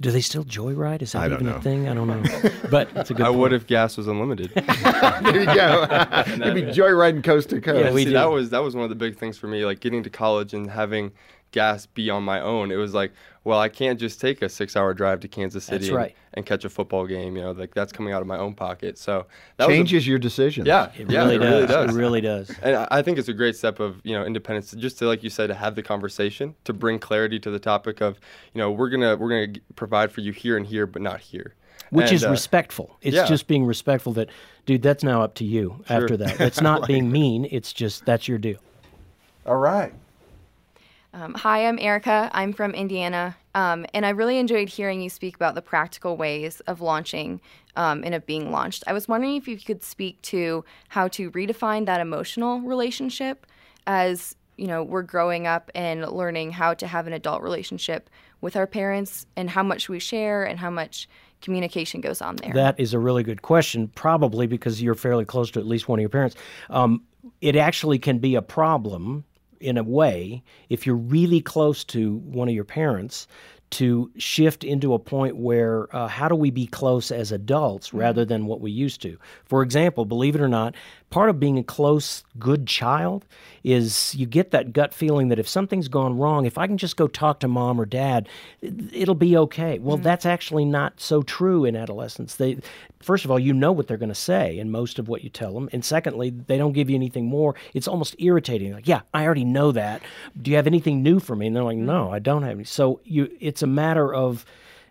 Do 0.00 0.10
they 0.10 0.20
still 0.20 0.44
joyride? 0.44 1.02
Is 1.02 1.12
that 1.12 1.32
even 1.32 1.46
know. 1.46 1.56
a 1.56 1.60
thing? 1.60 1.88
I 1.88 1.94
don't 1.94 2.06
know. 2.06 2.22
But 2.70 2.90
it's 2.94 3.10
a 3.10 3.14
good 3.14 3.26
I 3.26 3.30
would 3.30 3.52
if 3.52 3.66
gas 3.66 3.96
was 3.96 4.06
unlimited. 4.06 4.52
there 4.54 5.40
you 5.40 5.46
go. 5.46 5.80
You'd 6.44 6.54
be 6.54 6.62
joyriding 6.62 7.24
coast 7.24 7.50
to 7.50 7.60
coast. 7.60 7.84
Yeah, 7.84 7.92
we 7.92 8.02
See, 8.04 8.10
do. 8.10 8.14
that 8.14 8.30
was 8.30 8.50
that 8.50 8.62
was 8.62 8.74
one 8.74 8.84
of 8.84 8.90
the 8.90 8.96
big 8.96 9.16
things 9.16 9.38
for 9.38 9.48
me, 9.48 9.64
like 9.64 9.80
getting 9.80 10.02
to 10.02 10.10
college 10.10 10.54
and 10.54 10.70
having 10.70 11.12
gas 11.52 11.86
be 11.86 12.10
on 12.10 12.22
my 12.22 12.40
own. 12.40 12.70
It 12.70 12.76
was 12.76 12.94
like, 12.94 13.12
well, 13.44 13.58
I 13.58 13.68
can't 13.68 13.98
just 13.98 14.20
take 14.20 14.42
a 14.42 14.48
six-hour 14.48 14.92
drive 14.94 15.20
to 15.20 15.28
Kansas 15.28 15.64
City 15.64 15.78
That's 15.78 15.88
and, 15.88 15.96
right. 15.96 16.16
and 16.34 16.44
catch 16.44 16.64
a 16.64 16.68
football 16.68 17.06
game. 17.06 17.36
You 17.36 17.42
know, 17.42 17.52
like 17.52 17.72
that's 17.74 17.92
coming 17.92 18.12
out 18.12 18.20
of 18.20 18.28
my 18.28 18.36
own 18.36 18.54
pocket. 18.54 18.98
So 18.98 19.26
that 19.56 19.66
was 19.68 19.74
a- 19.74 19.78
Changes 19.78 20.06
your 20.06 20.18
decision. 20.18 20.66
yeah, 20.66 20.90
It 20.98 21.10
yeah, 21.10 21.20
really 21.24 21.36
it 21.36 21.38
does. 21.38 21.50
really 21.50 21.66
does. 21.66 21.90
It 21.94 21.98
really 21.98 22.20
does. 22.20 22.50
And 22.62 22.76
I- 22.76 22.88
I 22.90 23.02
think 23.02 23.18
it's 23.18 23.28
a 23.28 23.32
great 23.32 23.56
step 23.56 23.80
of 23.80 24.00
you 24.04 24.12
know 24.14 24.24
independence, 24.24 24.72
just 24.72 24.98
to 24.98 25.06
like 25.06 25.22
you 25.22 25.30
said, 25.30 25.46
to 25.46 25.54
have 25.54 25.74
the 25.74 25.82
conversation, 25.82 26.54
to 26.64 26.72
bring 26.72 26.98
clarity 26.98 27.38
to 27.40 27.50
the 27.50 27.58
topic 27.58 28.00
of 28.02 28.20
you 28.52 28.58
know 28.60 28.70
we're 28.70 28.90
gonna 28.90 29.16
we're 29.16 29.30
gonna 29.30 29.58
provide 29.76 30.12
for 30.12 30.20
you 30.20 30.32
here 30.32 30.56
and 30.56 30.66
here, 30.66 30.86
but 30.86 31.00
not 31.02 31.20
here. 31.20 31.54
Which 31.90 32.08
And, 32.08 32.16
is 32.16 32.24
uh, 32.24 32.30
respectful. 32.30 32.98
It's 33.00 33.16
yeah. 33.16 33.24
just 33.24 33.46
being 33.46 33.64
respectful 33.64 34.12
that, 34.12 34.28
dude, 34.66 34.82
that's 34.82 35.02
now 35.02 35.22
up 35.22 35.34
to 35.36 35.44
you 35.46 35.82
after 35.88 36.18
that. 36.18 36.38
It's 36.38 36.60
not 36.60 36.86
being 36.86 37.10
mean. 37.10 37.48
It's 37.50 37.72
just 37.72 38.04
that's 38.04 38.28
your 38.28 38.36
deal. 38.36 38.58
All 39.46 39.56
right. 39.56 39.94
Um, 41.14 41.34
hi, 41.34 41.66
I'm 41.66 41.78
Erica. 41.78 42.30
I'm 42.32 42.52
from 42.52 42.72
Indiana. 42.72 43.36
Um, 43.54 43.86
and 43.94 44.04
I 44.04 44.10
really 44.10 44.38
enjoyed 44.38 44.68
hearing 44.68 45.00
you 45.00 45.08
speak 45.08 45.34
about 45.34 45.54
the 45.54 45.62
practical 45.62 46.16
ways 46.16 46.60
of 46.60 46.80
launching 46.80 47.40
um, 47.76 48.04
and 48.04 48.14
of 48.14 48.26
being 48.26 48.50
launched. 48.50 48.84
I 48.86 48.92
was 48.92 49.08
wondering 49.08 49.36
if 49.36 49.48
you 49.48 49.58
could 49.58 49.82
speak 49.82 50.20
to 50.22 50.64
how 50.88 51.08
to 51.08 51.30
redefine 51.30 51.86
that 51.86 52.00
emotional 52.00 52.60
relationship 52.60 53.46
as 53.86 54.36
you 54.56 54.66
know 54.66 54.82
we're 54.82 55.02
growing 55.02 55.46
up 55.46 55.70
and 55.74 56.06
learning 56.10 56.50
how 56.50 56.74
to 56.74 56.86
have 56.86 57.06
an 57.06 57.12
adult 57.12 57.42
relationship 57.42 58.10
with 58.40 58.54
our 58.54 58.66
parents 58.66 59.26
and 59.36 59.48
how 59.48 59.62
much 59.62 59.88
we 59.88 59.98
share 59.98 60.44
and 60.44 60.58
how 60.58 60.70
much 60.70 61.08
communication 61.40 62.00
goes 62.00 62.20
on 62.20 62.36
there. 62.36 62.52
That 62.52 62.78
is 62.78 62.92
a 62.92 62.98
really 62.98 63.22
good 63.22 63.42
question, 63.42 63.88
probably 63.88 64.46
because 64.46 64.82
you're 64.82 64.94
fairly 64.94 65.24
close 65.24 65.50
to 65.52 65.60
at 65.60 65.66
least 65.66 65.88
one 65.88 65.98
of 65.98 66.02
your 66.02 66.10
parents. 66.10 66.36
Um, 66.70 67.02
it 67.40 67.56
actually 67.56 67.98
can 67.98 68.18
be 68.18 68.34
a 68.34 68.42
problem 68.42 69.24
in 69.60 69.76
a 69.76 69.82
way 69.82 70.42
if 70.68 70.86
you're 70.86 70.96
really 70.96 71.40
close 71.40 71.84
to 71.84 72.16
one 72.16 72.48
of 72.48 72.54
your 72.54 72.64
parents 72.64 73.26
to 73.70 74.10
shift 74.16 74.64
into 74.64 74.94
a 74.94 74.98
point 74.98 75.36
where 75.36 75.94
uh, 75.94 76.08
how 76.08 76.28
do 76.28 76.34
we 76.34 76.50
be 76.50 76.66
close 76.66 77.10
as 77.10 77.32
adults 77.32 77.88
mm-hmm. 77.88 77.98
rather 77.98 78.24
than 78.24 78.46
what 78.46 78.60
we 78.60 78.70
used 78.70 79.02
to? 79.02 79.18
For 79.44 79.62
example, 79.62 80.04
believe 80.04 80.34
it 80.34 80.40
or 80.40 80.48
not, 80.48 80.74
part 81.10 81.30
of 81.30 81.40
being 81.40 81.58
a 81.58 81.62
close, 81.62 82.24
good 82.38 82.66
child 82.66 83.24
is 83.64 84.14
you 84.14 84.26
get 84.26 84.50
that 84.52 84.72
gut 84.72 84.94
feeling 84.94 85.28
that 85.28 85.38
if 85.38 85.48
something's 85.48 85.88
gone 85.88 86.16
wrong, 86.16 86.46
if 86.46 86.56
I 86.56 86.66
can 86.66 86.78
just 86.78 86.96
go 86.96 87.08
talk 87.08 87.40
to 87.40 87.48
mom 87.48 87.80
or 87.80 87.86
dad, 87.86 88.28
it- 88.62 88.94
it'll 88.94 89.14
be 89.14 89.36
okay. 89.36 89.78
Well, 89.78 89.96
mm-hmm. 89.96 90.04
that's 90.04 90.26
actually 90.26 90.64
not 90.64 91.00
so 91.00 91.22
true 91.22 91.64
in 91.64 91.76
adolescence. 91.76 92.36
They, 92.36 92.58
first 93.00 93.24
of 93.24 93.30
all, 93.30 93.38
you 93.38 93.52
know 93.52 93.72
what 93.72 93.86
they're 93.86 93.96
going 93.96 94.08
to 94.08 94.14
say 94.14 94.58
in 94.58 94.70
most 94.70 94.98
of 94.98 95.08
what 95.08 95.22
you 95.24 95.30
tell 95.30 95.52
them, 95.52 95.68
and 95.72 95.84
secondly, 95.84 96.30
they 96.30 96.56
don't 96.56 96.72
give 96.72 96.88
you 96.88 96.96
anything 96.96 97.26
more. 97.26 97.54
It's 97.74 97.88
almost 97.88 98.14
irritating. 98.18 98.72
Like, 98.72 98.88
yeah, 98.88 99.02
I 99.12 99.24
already 99.24 99.44
know 99.44 99.72
that. 99.72 100.02
Do 100.40 100.50
you 100.50 100.56
have 100.56 100.66
anything 100.66 101.02
new 101.02 101.20
for 101.20 101.36
me? 101.36 101.48
And 101.48 101.56
they're 101.56 101.64
like, 101.64 101.76
mm-hmm. 101.76 101.86
no, 101.86 102.10
I 102.10 102.18
don't 102.18 102.42
have 102.42 102.52
any. 102.52 102.64
So 102.64 103.00
you, 103.04 103.30
it's 103.40 103.57
a 103.62 103.66
matter 103.66 104.12
of 104.12 104.44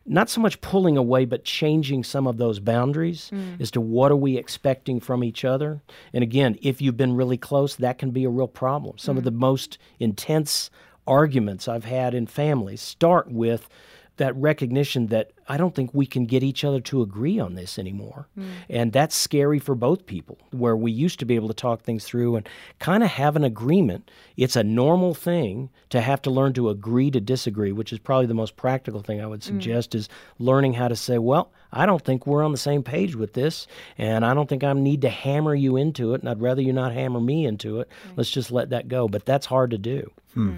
not 0.05 0.29
so 0.29 0.39
much 0.39 0.61
pulling 0.61 0.95
away, 0.95 1.25
but 1.25 1.43
changing 1.43 2.03
some 2.03 2.27
of 2.27 2.37
those 2.37 2.59
boundaries 2.59 3.29
mm. 3.33 3.59
as 3.59 3.69
to 3.71 3.81
what 3.81 4.11
are 4.11 4.15
we 4.15 4.37
expecting 4.37 4.99
from 4.99 5.23
each 5.23 5.43
other. 5.43 5.81
And 6.13 6.23
again, 6.23 6.57
if 6.61 6.81
you've 6.81 6.97
been 6.97 7.15
really 7.15 7.37
close, 7.37 7.75
that 7.75 7.97
can 7.97 8.11
be 8.11 8.23
a 8.23 8.29
real 8.29 8.47
problem. 8.47 8.97
Some 8.97 9.17
of 9.17 9.23
mm. 9.23 9.25
the 9.25 9.31
most 9.31 9.77
intense 9.99 10.69
arguments 11.05 11.67
I've 11.67 11.85
had 11.85 12.13
in 12.13 12.25
families 12.25 12.81
start 12.81 13.31
with 13.31 13.69
that 14.17 14.35
recognition 14.35 15.07
that 15.07 15.31
I 15.47 15.57
don't 15.57 15.73
think 15.73 15.93
we 15.93 16.05
can 16.05 16.25
get 16.25 16.43
each 16.43 16.63
other 16.63 16.81
to 16.81 17.01
agree 17.01 17.39
on 17.39 17.55
this 17.55 17.79
anymore. 17.79 18.27
Hmm. 18.35 18.49
And 18.69 18.91
that's 18.91 19.15
scary 19.15 19.59
for 19.59 19.75
both 19.75 20.05
people, 20.05 20.37
where 20.51 20.75
we 20.75 20.91
used 20.91 21.19
to 21.19 21.25
be 21.25 21.35
able 21.35 21.47
to 21.47 21.53
talk 21.53 21.81
things 21.81 22.03
through 22.03 22.35
and 22.35 22.49
kind 22.79 23.03
of 23.03 23.09
have 23.09 23.35
an 23.35 23.43
agreement. 23.43 24.11
It's 24.35 24.55
a 24.55 24.63
normal 24.63 25.13
thing 25.13 25.69
to 25.89 26.01
have 26.01 26.21
to 26.23 26.31
learn 26.31 26.53
to 26.53 26.69
agree 26.69 27.09
to 27.11 27.21
disagree, 27.21 27.71
which 27.71 27.93
is 27.93 27.99
probably 27.99 28.25
the 28.25 28.33
most 28.33 28.57
practical 28.57 29.01
thing 29.01 29.21
I 29.21 29.27
would 29.27 29.43
hmm. 29.43 29.47
suggest 29.47 29.95
is 29.95 30.09
learning 30.39 30.73
how 30.73 30.87
to 30.87 30.95
say, 30.95 31.17
well, 31.17 31.51
I 31.71 31.85
don't 31.85 32.03
think 32.03 32.25
we're 32.25 32.43
on 32.43 32.51
the 32.51 32.57
same 32.57 32.83
page 32.83 33.15
with 33.15 33.33
this, 33.33 33.67
and 33.97 34.25
I 34.25 34.33
don't 34.33 34.47
think 34.49 34.63
I 34.63 34.73
need 34.73 35.01
to 35.01 35.09
hammer 35.09 35.53
you 35.53 35.77
into 35.77 36.13
it, 36.13 36.21
and 36.21 36.29
I'd 36.29 36.41
rather 36.41 36.61
you 36.61 36.73
not 36.73 36.93
hammer 36.93 37.19
me 37.19 37.45
into 37.45 37.79
it. 37.79 37.89
Let's 38.15 38.31
just 38.31 38.51
let 38.51 38.69
that 38.71 38.87
go. 38.87 39.07
But 39.07 39.25
that's 39.25 39.45
hard 39.45 39.71
to 39.71 39.77
do. 39.77 40.11
Hmm. 40.33 40.57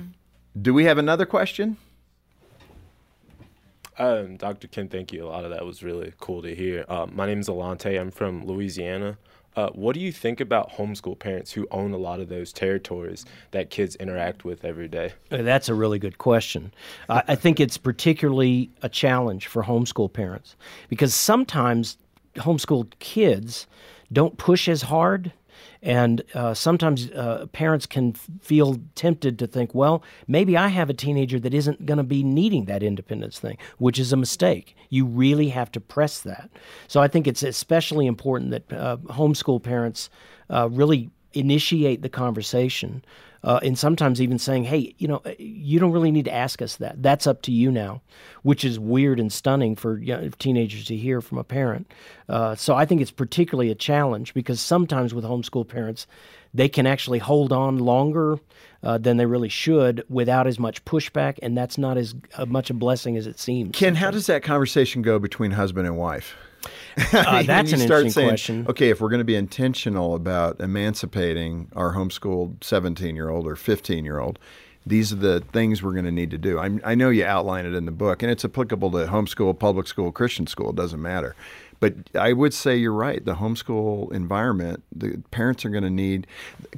Do 0.59 0.73
we 0.73 0.85
have 0.85 0.97
another 0.97 1.25
question? 1.25 1.77
Um, 3.99 4.37
Dr. 4.37 4.67
Ken, 4.67 4.87
thank 4.87 5.11
you. 5.11 5.25
A 5.25 5.27
lot 5.27 5.43
of 5.43 5.51
that 5.51 5.65
was 5.65 5.83
really 5.83 6.13
cool 6.19 6.41
to 6.41 6.55
hear. 6.55 6.85
Uh, 6.87 7.05
my 7.11 7.25
name 7.25 7.39
is 7.41 7.49
Alante. 7.49 7.99
I'm 7.99 8.11
from 8.11 8.45
Louisiana. 8.45 9.17
Uh, 9.55 9.69
what 9.71 9.93
do 9.93 9.99
you 9.99 10.11
think 10.11 10.39
about 10.39 10.71
homeschool 10.71 11.19
parents 11.19 11.51
who 11.51 11.67
own 11.71 11.91
a 11.91 11.97
lot 11.97 12.21
of 12.21 12.29
those 12.29 12.53
territories 12.53 13.25
that 13.51 13.69
kids 13.69 13.95
interact 13.97 14.45
with 14.45 14.63
every 14.63 14.87
day? 14.87 15.11
Uh, 15.31 15.41
That's 15.41 15.67
a 15.67 15.73
really 15.73 15.99
good 15.99 16.17
question. 16.17 16.71
I 17.09 17.23
I 17.29 17.35
think 17.35 17.59
it's 17.59 17.77
particularly 17.77 18.69
a 18.83 18.89
challenge 18.89 19.47
for 19.47 19.63
homeschool 19.63 20.13
parents 20.13 20.55
because 20.87 21.13
sometimes 21.13 21.97
homeschooled 22.35 22.93
kids 22.99 23.67
don't 24.13 24.37
push 24.37 24.69
as 24.69 24.83
hard. 24.83 25.33
And 25.81 26.23
uh, 26.33 26.53
sometimes 26.53 27.09
uh, 27.11 27.47
parents 27.53 27.85
can 27.85 28.13
feel 28.13 28.77
tempted 28.95 29.39
to 29.39 29.47
think, 29.47 29.73
well, 29.73 30.03
maybe 30.27 30.57
I 30.57 30.67
have 30.67 30.89
a 30.89 30.93
teenager 30.93 31.39
that 31.39 31.53
isn't 31.53 31.85
going 31.85 31.97
to 31.97 32.03
be 32.03 32.21
needing 32.21 32.65
that 32.65 32.83
independence 32.83 33.39
thing, 33.39 33.57
which 33.77 33.97
is 33.97 34.11
a 34.11 34.17
mistake. 34.17 34.75
You 34.89 35.05
really 35.05 35.49
have 35.49 35.71
to 35.73 35.79
press 35.79 36.19
that. 36.21 36.49
So 36.87 36.99
I 36.99 37.07
think 37.07 37.27
it's 37.27 37.43
especially 37.43 38.07
important 38.07 38.51
that 38.51 38.73
uh, 38.73 38.97
homeschool 39.05 39.63
parents 39.63 40.09
uh, 40.49 40.69
really 40.69 41.09
initiate 41.33 42.01
the 42.01 42.09
conversation 42.09 43.03
uh, 43.43 43.59
and 43.63 43.77
sometimes 43.77 44.21
even 44.21 44.37
saying, 44.37 44.65
hey, 44.65 44.93
you 44.97 45.07
know, 45.07 45.21
you 45.37 45.79
don't 45.79 45.91
really 45.91 46.11
need 46.11 46.25
to 46.25 46.33
ask 46.33 46.61
us 46.61 46.75
that. 46.77 47.01
That's 47.01 47.25
up 47.27 47.41
to 47.43 47.51
you 47.51 47.71
now, 47.71 48.01
which 48.43 48.65
is 48.65 48.79
weird 48.79 49.19
and 49.19 49.31
stunning 49.31 49.75
for 49.75 49.97
young, 49.97 50.31
teenagers 50.39 50.85
to 50.85 50.95
hear 50.95 51.21
from 51.21 51.37
a 51.37 51.43
parent. 51.43 51.91
Uh, 52.27 52.55
so 52.55 52.75
I 52.75 52.85
think 52.85 53.01
it's 53.01 53.11
particularly 53.11 53.71
a 53.71 53.75
challenge 53.75 54.33
because 54.33 54.59
sometimes 54.59 55.13
with 55.13 55.23
homeschool 55.23 55.67
parents, 55.67 56.05
they 56.53 56.67
can 56.67 56.87
actually 56.87 57.19
hold 57.19 57.53
on 57.53 57.77
longer 57.77 58.39
uh, 58.81 58.97
than 58.97 59.17
they 59.17 59.25
really 59.25 59.49
should 59.49 60.03
without 60.09 60.47
as 60.47 60.57
much 60.59 60.83
pushback, 60.85 61.37
and 61.41 61.57
that's 61.57 61.77
not 61.77 61.97
as 61.97 62.15
uh, 62.35 62.45
much 62.45 62.69
a 62.69 62.73
blessing 62.73 63.17
as 63.17 63.27
it 63.27 63.39
seems. 63.39 63.75
Ken, 63.75 63.95
how 63.95 64.09
does 64.09 64.25
that 64.27 64.41
conversation 64.43 65.01
go 65.01 65.19
between 65.19 65.51
husband 65.51 65.85
and 65.85 65.97
wife? 65.97 66.35
Uh, 67.13 67.43
that's 67.43 67.71
an 67.71 67.79
interesting 67.81 68.11
saying, 68.11 68.27
question. 68.27 68.65
Okay, 68.67 68.89
if 68.89 68.99
we're 68.99 69.09
going 69.09 69.19
to 69.19 69.25
be 69.25 69.35
intentional 69.35 70.15
about 70.15 70.59
emancipating 70.59 71.69
our 71.75 71.93
homeschooled 71.93 72.61
17 72.63 73.15
year 73.15 73.29
old 73.29 73.47
or 73.47 73.55
15 73.55 74.03
year 74.03 74.19
old, 74.19 74.37
these 74.85 75.13
are 75.13 75.17
the 75.17 75.39
things 75.53 75.81
we're 75.81 75.93
going 75.93 76.05
to 76.05 76.11
need 76.11 76.31
to 76.31 76.37
do. 76.37 76.59
I, 76.59 76.77
I 76.83 76.95
know 76.95 77.09
you 77.09 77.23
outline 77.25 77.65
it 77.65 77.73
in 77.73 77.85
the 77.85 77.91
book, 77.91 78.21
and 78.21 78.31
it's 78.31 78.43
applicable 78.43 78.91
to 78.91 78.97
homeschool, 79.07 79.57
public 79.57 79.87
school, 79.87 80.11
Christian 80.11 80.45
school. 80.47 80.71
It 80.71 80.75
doesn't 80.75 81.01
matter. 81.01 81.35
But 81.79 81.93
I 82.13 82.33
would 82.33 82.53
say 82.53 82.75
you're 82.75 82.91
right. 82.91 83.23
The 83.23 83.35
homeschool 83.35 84.11
environment, 84.11 84.83
the 84.93 85.21
parents 85.31 85.63
are 85.63 85.69
going 85.69 85.83
to 85.83 85.89
need. 85.89 86.27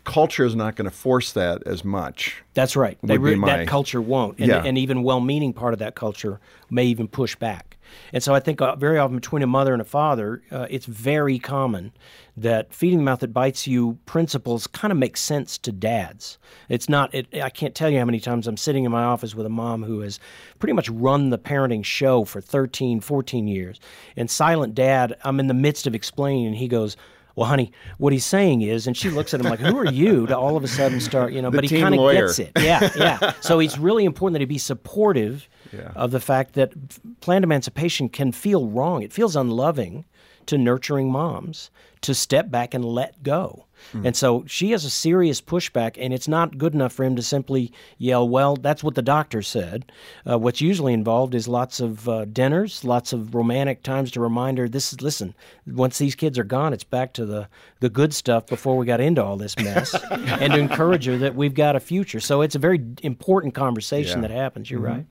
Culture 0.04 0.46
is 0.46 0.56
not 0.56 0.76
going 0.76 0.90
to 0.90 0.96
force 0.96 1.32
that 1.34 1.64
as 1.66 1.84
much. 1.84 2.44
That's 2.54 2.76
right. 2.76 2.98
Re- 3.02 3.36
my- 3.36 3.58
that 3.58 3.68
culture 3.68 4.02
won't, 4.02 4.38
and, 4.38 4.48
Yeah. 4.48 4.64
and 4.64 4.78
even 4.78 5.02
well-meaning 5.04 5.54
part 5.54 5.74
of 5.74 5.80
that 5.80 5.96
culture 5.96 6.40
may 6.70 6.86
even 6.86 7.08
push 7.08 7.36
back. 7.36 7.71
And 8.14 8.24
so 8.24 8.34
I 8.34 8.40
think 8.40 8.62
uh, 8.62 8.76
very 8.76 8.98
often 8.98 9.18
between 9.18 9.44
a 9.44 9.48
mother 9.48 9.74
and 9.74 9.82
a 9.82 9.86
father, 9.86 10.42
uh, 10.52 10.68
it's 10.70 10.86
very 10.86 11.40
common 11.40 11.92
that 12.38 12.74
feeding 12.74 13.00
the 13.00 13.04
mouth 13.04 13.20
that 13.20 13.34
bites 13.34 13.68
you 13.68 13.98
principles 14.06 14.68
kind 14.68 14.92
of 14.92 14.98
make 14.98 15.18
sense 15.18 15.58
to 15.60 15.72
dads. 15.72 16.38
It's 16.70 16.88
not. 16.88 17.14
It, 17.14 17.28
I 17.42 17.50
can't 17.50 17.76
tell 17.76 17.90
you 17.90 18.00
how 18.00 18.06
many 18.06 18.20
times 18.20 18.48
I'm 18.48 18.58
sitting 18.58 18.86
in 18.86 18.92
my 18.92 19.04
office 19.04 19.36
with 19.36 19.46
a 19.46 19.50
mom 19.50 19.84
who 19.84 20.02
has 20.02 20.20
pretty 20.60 20.74
much 20.74 20.90
run 20.90 21.30
the 21.30 21.38
parenting 21.38 21.84
show 21.84 22.24
for 22.26 22.42
13, 22.42 23.02
14 23.02 23.48
years, 23.48 23.80
and 24.16 24.30
silent 24.30 24.76
dad. 24.76 25.16
I'm 25.24 25.40
in 25.40 25.48
the 25.48 25.54
midst 25.54 25.88
of 25.88 25.96
explaining, 25.96 26.48
and 26.48 26.56
he 26.56 26.68
goes. 26.68 26.98
Well, 27.34 27.48
honey, 27.48 27.72
what 27.98 28.12
he's 28.12 28.26
saying 28.26 28.62
is, 28.62 28.88
and 28.88 28.96
she 28.96 29.10
looks 29.10 29.34
at 29.34 29.40
him 29.40 29.50
like, 29.50 29.62
"Who 29.62 29.78
are 29.78 29.86
you?" 29.86 30.28
To 30.28 30.38
all 30.38 30.58
of 30.58 30.66
a 30.66 30.68
sudden 30.68 31.00
start, 31.00 31.32
you 31.32 31.42
know. 31.42 31.50
The 31.50 31.60
but 31.60 31.64
he 31.64 31.80
kind 31.80 31.96
of 31.96 32.12
gets 32.12 32.40
it. 32.40 32.52
Yeah, 32.60 32.92
yeah. 32.94 33.32
So 33.40 33.60
it's 33.62 33.78
really 33.78 34.04
important 34.04 34.34
that 34.34 34.42
he 34.42 34.46
be 34.46 34.58
supportive 34.58 35.48
of 35.96 36.12
the 36.12 36.20
fact 36.20 36.54
that 36.54 36.74
planned 37.22 37.44
emancipation 37.44 38.10
can 38.10 38.32
feel 38.32 38.68
wrong. 38.68 39.04
It 39.04 39.14
feels 39.14 39.36
unloving 39.36 40.06
to 40.48 40.58
nurturing 40.58 41.12
moms 41.12 41.70
to 42.02 42.16
step 42.16 42.50
back 42.50 42.74
and 42.74 42.84
let 42.84 43.22
go. 43.24 43.66
And 44.04 44.16
so 44.16 44.44
she 44.48 44.72
has 44.72 44.86
a 44.86 44.92
serious 44.92 45.42
pushback, 45.42 45.98
and 46.00 46.14
it's 46.14 46.28
not 46.28 46.60
good 46.60 46.76
enough 46.76 46.94
for 46.94 47.04
him 47.04 47.16
to 47.16 47.22
simply 47.24 47.72
yell, 47.98 48.30
Well, 48.30 48.56
that's 48.56 48.84
what 48.84 48.94
the 48.94 49.02
doctor 49.02 49.42
said. 49.42 49.92
Uh, 50.30 50.38
what's 50.38 50.62
usually 50.62 50.94
involved 50.94 51.34
is 51.34 51.48
lots 51.48 51.80
of 51.80 52.08
uh, 52.08 52.26
dinners, 52.26 52.84
lots 52.84 53.12
of 53.12 53.34
romantic 53.34 53.82
times 53.82 54.12
to 54.12 54.20
remind 54.20 54.60
her 54.60 54.70
this 54.70 54.94
is, 54.94 55.02
listen, 55.02 55.34
once 55.66 55.98
these 55.98 56.14
kids 56.14 56.38
are 56.38 56.44
gone, 56.44 56.74
it's 56.74 56.84
back 56.84 57.12
to 57.14 57.26
the, 57.26 57.48
the 57.80 57.90
good 57.90 58.14
stuff 58.14 58.46
before 58.46 58.78
we 58.78 58.86
got 58.86 59.02
into 59.02 59.24
all 59.24 59.36
this 59.36 59.58
mess, 59.58 59.96
and 60.12 60.54
to 60.54 60.60
encourage 60.60 61.06
her 61.06 61.18
that 61.18 61.34
we've 61.36 61.56
got 61.56 61.76
a 61.76 61.80
future. 61.80 62.20
So 62.20 62.42
it's 62.44 62.54
a 62.56 62.60
very 62.60 62.84
important 63.02 63.56
conversation 63.56 64.22
Yeah. 64.22 64.28
that 64.28 64.34
happens. 64.36 64.70
You're 64.70 64.82
Mhm. 64.82 64.86
right. 64.96 65.06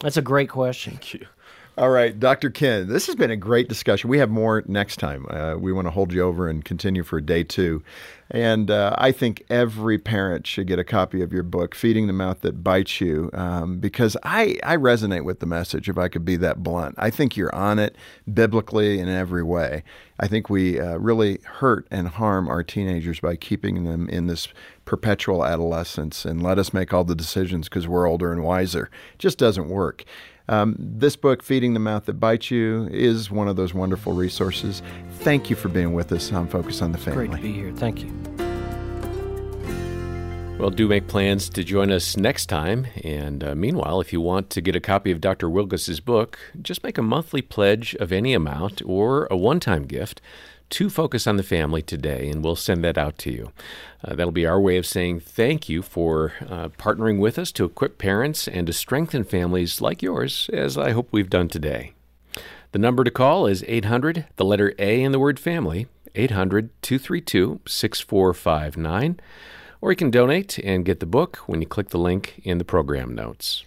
That's 0.00 0.16
a 0.16 0.22
great 0.22 0.48
question. 0.48 0.92
Thank 0.92 1.14
you. 1.14 1.26
All 1.78 1.90
right, 1.90 2.18
Dr. 2.18 2.50
Ken, 2.50 2.88
this 2.88 3.06
has 3.06 3.14
been 3.14 3.30
a 3.30 3.36
great 3.36 3.68
discussion. 3.68 4.10
We 4.10 4.18
have 4.18 4.30
more 4.30 4.64
next 4.66 4.96
time. 4.96 5.26
Uh, 5.30 5.54
we 5.54 5.72
want 5.72 5.86
to 5.86 5.92
hold 5.92 6.12
you 6.12 6.22
over 6.22 6.48
and 6.48 6.64
continue 6.64 7.04
for 7.04 7.20
day 7.20 7.44
two. 7.44 7.84
And 8.32 8.68
uh, 8.68 8.96
I 8.98 9.12
think 9.12 9.44
every 9.48 9.96
parent 9.96 10.44
should 10.44 10.66
get 10.66 10.80
a 10.80 10.84
copy 10.84 11.22
of 11.22 11.32
your 11.32 11.44
book, 11.44 11.76
Feeding 11.76 12.08
the 12.08 12.12
Mouth 12.12 12.40
That 12.40 12.64
Bites 12.64 13.00
You, 13.00 13.30
um, 13.32 13.78
because 13.78 14.16
I, 14.24 14.58
I 14.64 14.76
resonate 14.76 15.22
with 15.24 15.38
the 15.38 15.46
message, 15.46 15.88
if 15.88 15.96
I 15.96 16.08
could 16.08 16.24
be 16.24 16.34
that 16.38 16.64
blunt. 16.64 16.96
I 16.98 17.10
think 17.10 17.36
you're 17.36 17.54
on 17.54 17.78
it 17.78 17.94
biblically 18.34 18.98
in 18.98 19.08
every 19.08 19.44
way. 19.44 19.84
I 20.18 20.26
think 20.26 20.50
we 20.50 20.80
uh, 20.80 20.96
really 20.96 21.38
hurt 21.44 21.86
and 21.92 22.08
harm 22.08 22.48
our 22.48 22.64
teenagers 22.64 23.20
by 23.20 23.36
keeping 23.36 23.84
them 23.84 24.08
in 24.08 24.26
this 24.26 24.48
perpetual 24.84 25.44
adolescence 25.44 26.24
and 26.24 26.42
let 26.42 26.58
us 26.58 26.74
make 26.74 26.92
all 26.92 27.04
the 27.04 27.14
decisions 27.14 27.68
because 27.68 27.86
we're 27.86 28.08
older 28.08 28.32
and 28.32 28.42
wiser. 28.42 28.90
It 29.12 29.20
just 29.20 29.38
doesn't 29.38 29.68
work. 29.68 30.04
Um, 30.48 30.76
this 30.78 31.14
book, 31.14 31.42
Feeding 31.42 31.74
the 31.74 31.80
Mouth 31.80 32.06
That 32.06 32.14
Bites 32.14 32.50
You, 32.50 32.88
is 32.90 33.30
one 33.30 33.48
of 33.48 33.56
those 33.56 33.74
wonderful 33.74 34.14
resources. 34.14 34.82
Thank 35.20 35.50
you 35.50 35.56
for 35.56 35.68
being 35.68 35.92
with 35.92 36.10
us 36.12 36.32
on 36.32 36.48
Focus 36.48 36.80
on 36.80 36.92
the 36.92 36.98
Family. 36.98 37.28
Great 37.28 37.36
to 37.36 37.42
be 37.42 37.52
here. 37.52 37.72
Thank 37.72 38.02
you. 38.02 38.12
Well, 40.58 40.70
do 40.70 40.88
make 40.88 41.06
plans 41.06 41.48
to 41.50 41.62
join 41.62 41.92
us 41.92 42.16
next 42.16 42.46
time. 42.46 42.86
And 43.04 43.44
uh, 43.44 43.54
meanwhile, 43.54 44.00
if 44.00 44.12
you 44.12 44.20
want 44.20 44.50
to 44.50 44.60
get 44.60 44.74
a 44.74 44.80
copy 44.80 45.12
of 45.12 45.20
Dr. 45.20 45.48
Wilgus's 45.48 46.00
book, 46.00 46.38
just 46.60 46.82
make 46.82 46.98
a 46.98 47.02
monthly 47.02 47.42
pledge 47.42 47.94
of 47.96 48.10
any 48.10 48.34
amount 48.34 48.82
or 48.84 49.28
a 49.30 49.36
one 49.36 49.60
time 49.60 49.84
gift 49.84 50.20
to 50.70 50.90
Focus 50.90 51.26
on 51.26 51.36
the 51.36 51.42
Family 51.42 51.82
today, 51.82 52.28
and 52.28 52.44
we'll 52.44 52.56
send 52.56 52.84
that 52.84 52.98
out 52.98 53.18
to 53.18 53.30
you. 53.30 53.52
Uh, 54.04 54.14
that'll 54.14 54.32
be 54.32 54.46
our 54.46 54.60
way 54.60 54.76
of 54.76 54.86
saying 54.86 55.20
thank 55.20 55.68
you 55.68 55.82
for 55.82 56.34
uh, 56.48 56.68
partnering 56.70 57.18
with 57.18 57.38
us 57.38 57.52
to 57.52 57.64
equip 57.64 57.98
parents 57.98 58.46
and 58.46 58.66
to 58.66 58.72
strengthen 58.72 59.24
families 59.24 59.80
like 59.80 60.02
yours, 60.02 60.50
as 60.52 60.76
I 60.76 60.92
hope 60.92 61.08
we've 61.10 61.30
done 61.30 61.48
today. 61.48 61.92
The 62.72 62.78
number 62.78 63.02
to 63.02 63.10
call 63.10 63.46
is 63.46 63.64
800, 63.66 64.26
the 64.36 64.44
letter 64.44 64.74
A 64.78 65.02
in 65.02 65.12
the 65.12 65.18
word 65.18 65.40
family, 65.40 65.86
800 66.14 66.70
232 66.82 67.60
6459. 67.66 69.20
Or 69.80 69.90
you 69.92 69.96
can 69.96 70.10
donate 70.10 70.58
and 70.58 70.84
get 70.84 71.00
the 71.00 71.06
book 71.06 71.36
when 71.46 71.60
you 71.60 71.66
click 71.66 71.90
the 71.90 71.98
link 71.98 72.40
in 72.44 72.58
the 72.58 72.64
program 72.64 73.14
notes. 73.14 73.64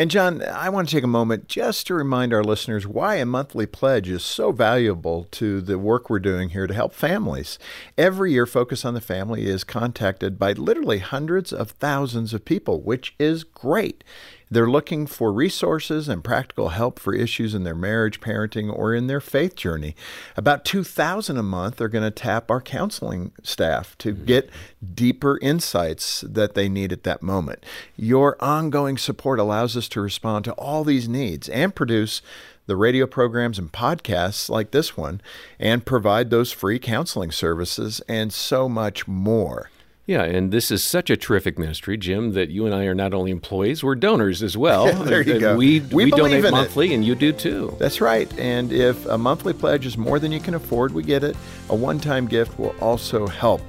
And 0.00 0.10
John, 0.10 0.42
I 0.42 0.70
want 0.70 0.88
to 0.88 0.96
take 0.96 1.04
a 1.04 1.06
moment 1.06 1.46
just 1.46 1.86
to 1.86 1.94
remind 1.94 2.32
our 2.32 2.42
listeners 2.42 2.86
why 2.86 3.16
a 3.16 3.26
monthly 3.26 3.66
pledge 3.66 4.08
is 4.08 4.24
so 4.24 4.50
valuable 4.50 5.28
to 5.32 5.60
the 5.60 5.78
work 5.78 6.08
we're 6.08 6.20
doing 6.20 6.48
here 6.48 6.66
to 6.66 6.72
help 6.72 6.94
families. 6.94 7.58
Every 7.98 8.32
year, 8.32 8.46
Focus 8.46 8.86
on 8.86 8.94
the 8.94 9.02
Family 9.02 9.44
is 9.44 9.62
contacted 9.62 10.38
by 10.38 10.54
literally 10.54 11.00
hundreds 11.00 11.52
of 11.52 11.72
thousands 11.72 12.32
of 12.32 12.46
people, 12.46 12.80
which 12.80 13.14
is 13.18 13.44
great. 13.44 14.02
They're 14.50 14.68
looking 14.68 15.06
for 15.06 15.32
resources 15.32 16.08
and 16.08 16.24
practical 16.24 16.70
help 16.70 16.98
for 16.98 17.14
issues 17.14 17.54
in 17.54 17.62
their 17.62 17.74
marriage, 17.74 18.20
parenting, 18.20 18.72
or 18.72 18.94
in 18.94 19.06
their 19.06 19.20
faith 19.20 19.54
journey. 19.54 19.94
About 20.36 20.64
2,000 20.64 21.36
a 21.36 21.42
month 21.42 21.80
are 21.80 21.88
going 21.88 22.04
to 22.04 22.10
tap 22.10 22.50
our 22.50 22.60
counseling 22.60 23.32
staff 23.44 23.96
to 23.98 24.12
mm-hmm. 24.12 24.24
get 24.24 24.50
deeper 24.94 25.38
insights 25.40 26.22
that 26.22 26.54
they 26.54 26.68
need 26.68 26.92
at 26.92 27.04
that 27.04 27.22
moment. 27.22 27.64
Your 27.96 28.36
ongoing 28.42 28.98
support 28.98 29.38
allows 29.38 29.76
us 29.76 29.88
to 29.90 30.00
respond 30.00 30.44
to 30.46 30.52
all 30.54 30.82
these 30.82 31.08
needs 31.08 31.48
and 31.48 31.74
produce 31.74 32.20
the 32.66 32.76
radio 32.76 33.06
programs 33.06 33.58
and 33.58 33.72
podcasts 33.72 34.48
like 34.48 34.70
this 34.70 34.96
one 34.96 35.20
and 35.58 35.86
provide 35.86 36.30
those 36.30 36.52
free 36.52 36.78
counseling 36.78 37.30
services 37.30 38.00
and 38.08 38.32
so 38.32 38.68
much 38.68 39.06
more. 39.06 39.70
Yeah, 40.10 40.24
and 40.24 40.50
this 40.50 40.72
is 40.72 40.82
such 40.82 41.08
a 41.08 41.16
terrific 41.16 41.56
ministry, 41.56 41.96
Jim, 41.96 42.32
that 42.32 42.48
you 42.48 42.66
and 42.66 42.74
I 42.74 42.86
are 42.86 42.96
not 42.96 43.14
only 43.14 43.30
employees, 43.30 43.84
we're 43.84 43.94
donors 43.94 44.42
as 44.42 44.56
well. 44.56 44.92
there 45.04 45.22
you 45.22 45.38
go. 45.38 45.56
We, 45.56 45.78
We 45.78 46.06
we, 46.06 46.10
donate 46.10 46.40
in 46.40 46.46
it. 46.46 46.50
monthly, 46.50 46.92
and 46.92 47.04
you 47.04 47.14
do 47.14 47.32
too. 47.32 47.76
That's 47.78 48.00
right. 48.00 48.28
And 48.36 48.72
if 48.72 49.06
a 49.06 49.16
monthly 49.16 49.52
pledge 49.52 49.86
is 49.86 49.96
more 49.96 50.18
than 50.18 50.32
you 50.32 50.40
can 50.40 50.54
afford, 50.54 50.92
we 50.92 51.04
get 51.04 51.22
it. 51.22 51.36
A 51.68 51.76
one 51.76 52.00
time 52.00 52.26
gift 52.26 52.58
will 52.58 52.74
also 52.80 53.28
help. 53.28 53.62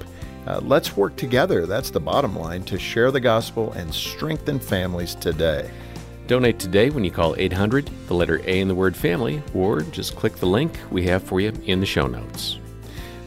Uh, 0.47 0.59
let's 0.63 0.97
work 0.97 1.15
together. 1.15 1.67
That's 1.67 1.91
the 1.91 1.99
bottom 1.99 2.35
line 2.35 2.63
to 2.63 2.79
share 2.79 3.11
the 3.11 3.19
gospel 3.19 3.71
and 3.73 3.93
strengthen 3.93 4.59
families 4.59 5.13
today. 5.13 5.69
Donate 6.25 6.57
today 6.57 6.89
when 6.89 7.03
you 7.03 7.11
call 7.11 7.35
800, 7.37 7.87
the 8.07 8.15
letter 8.15 8.41
A 8.47 8.61
in 8.61 8.67
the 8.67 8.73
word 8.73 8.97
family, 8.97 9.43
or 9.53 9.81
just 9.81 10.15
click 10.15 10.35
the 10.37 10.47
link 10.47 10.79
we 10.89 11.03
have 11.03 11.21
for 11.21 11.39
you 11.39 11.53
in 11.67 11.79
the 11.79 11.85
show 11.85 12.07
notes. 12.07 12.57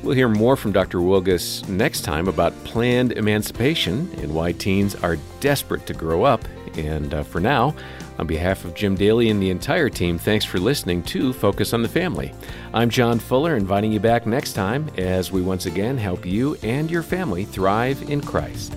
We'll 0.05 0.15
hear 0.15 0.29
more 0.29 0.55
from 0.55 0.73
Dr. 0.73 0.99
Wilgus 0.99 1.67
next 1.67 2.03
time 2.03 2.29
about 2.29 2.53
planned 2.65 3.13
emancipation 3.13 4.11
and 4.19 4.35
why 4.35 4.53
teens 4.53 4.95
are 4.97 5.17
desperate 5.41 5.87
to 5.87 5.95
grow 5.95 6.25
up. 6.25 6.45
And 6.77 7.15
uh, 7.15 7.23
for 7.23 7.41
now, 7.41 7.75
on 8.19 8.27
behalf 8.27 8.67
of 8.67 8.75
Jim 8.75 8.97
Daly 8.97 9.31
and 9.31 9.43
the 9.43 9.49
entire 9.49 9.89
team, 9.89 10.19
thanks 10.19 10.45
for 10.45 10.59
listening 10.59 11.03
to 11.05 11.33
Focus 11.33 11.73
on 11.73 11.81
the 11.81 11.89
Family. 11.89 12.35
I'm 12.75 12.91
John 12.91 13.19
Fuller, 13.19 13.57
inviting 13.57 13.93
you 13.93 14.01
back 14.01 14.27
next 14.27 14.53
time 14.53 14.91
as 14.99 15.33
we 15.33 15.41
once 15.41 15.65
again 15.65 15.97
help 15.97 16.27
you 16.27 16.57
and 16.63 16.91
your 16.91 17.03
family 17.03 17.47
thrive 17.47 18.03
in 18.11 18.21
Christ. 18.21 18.77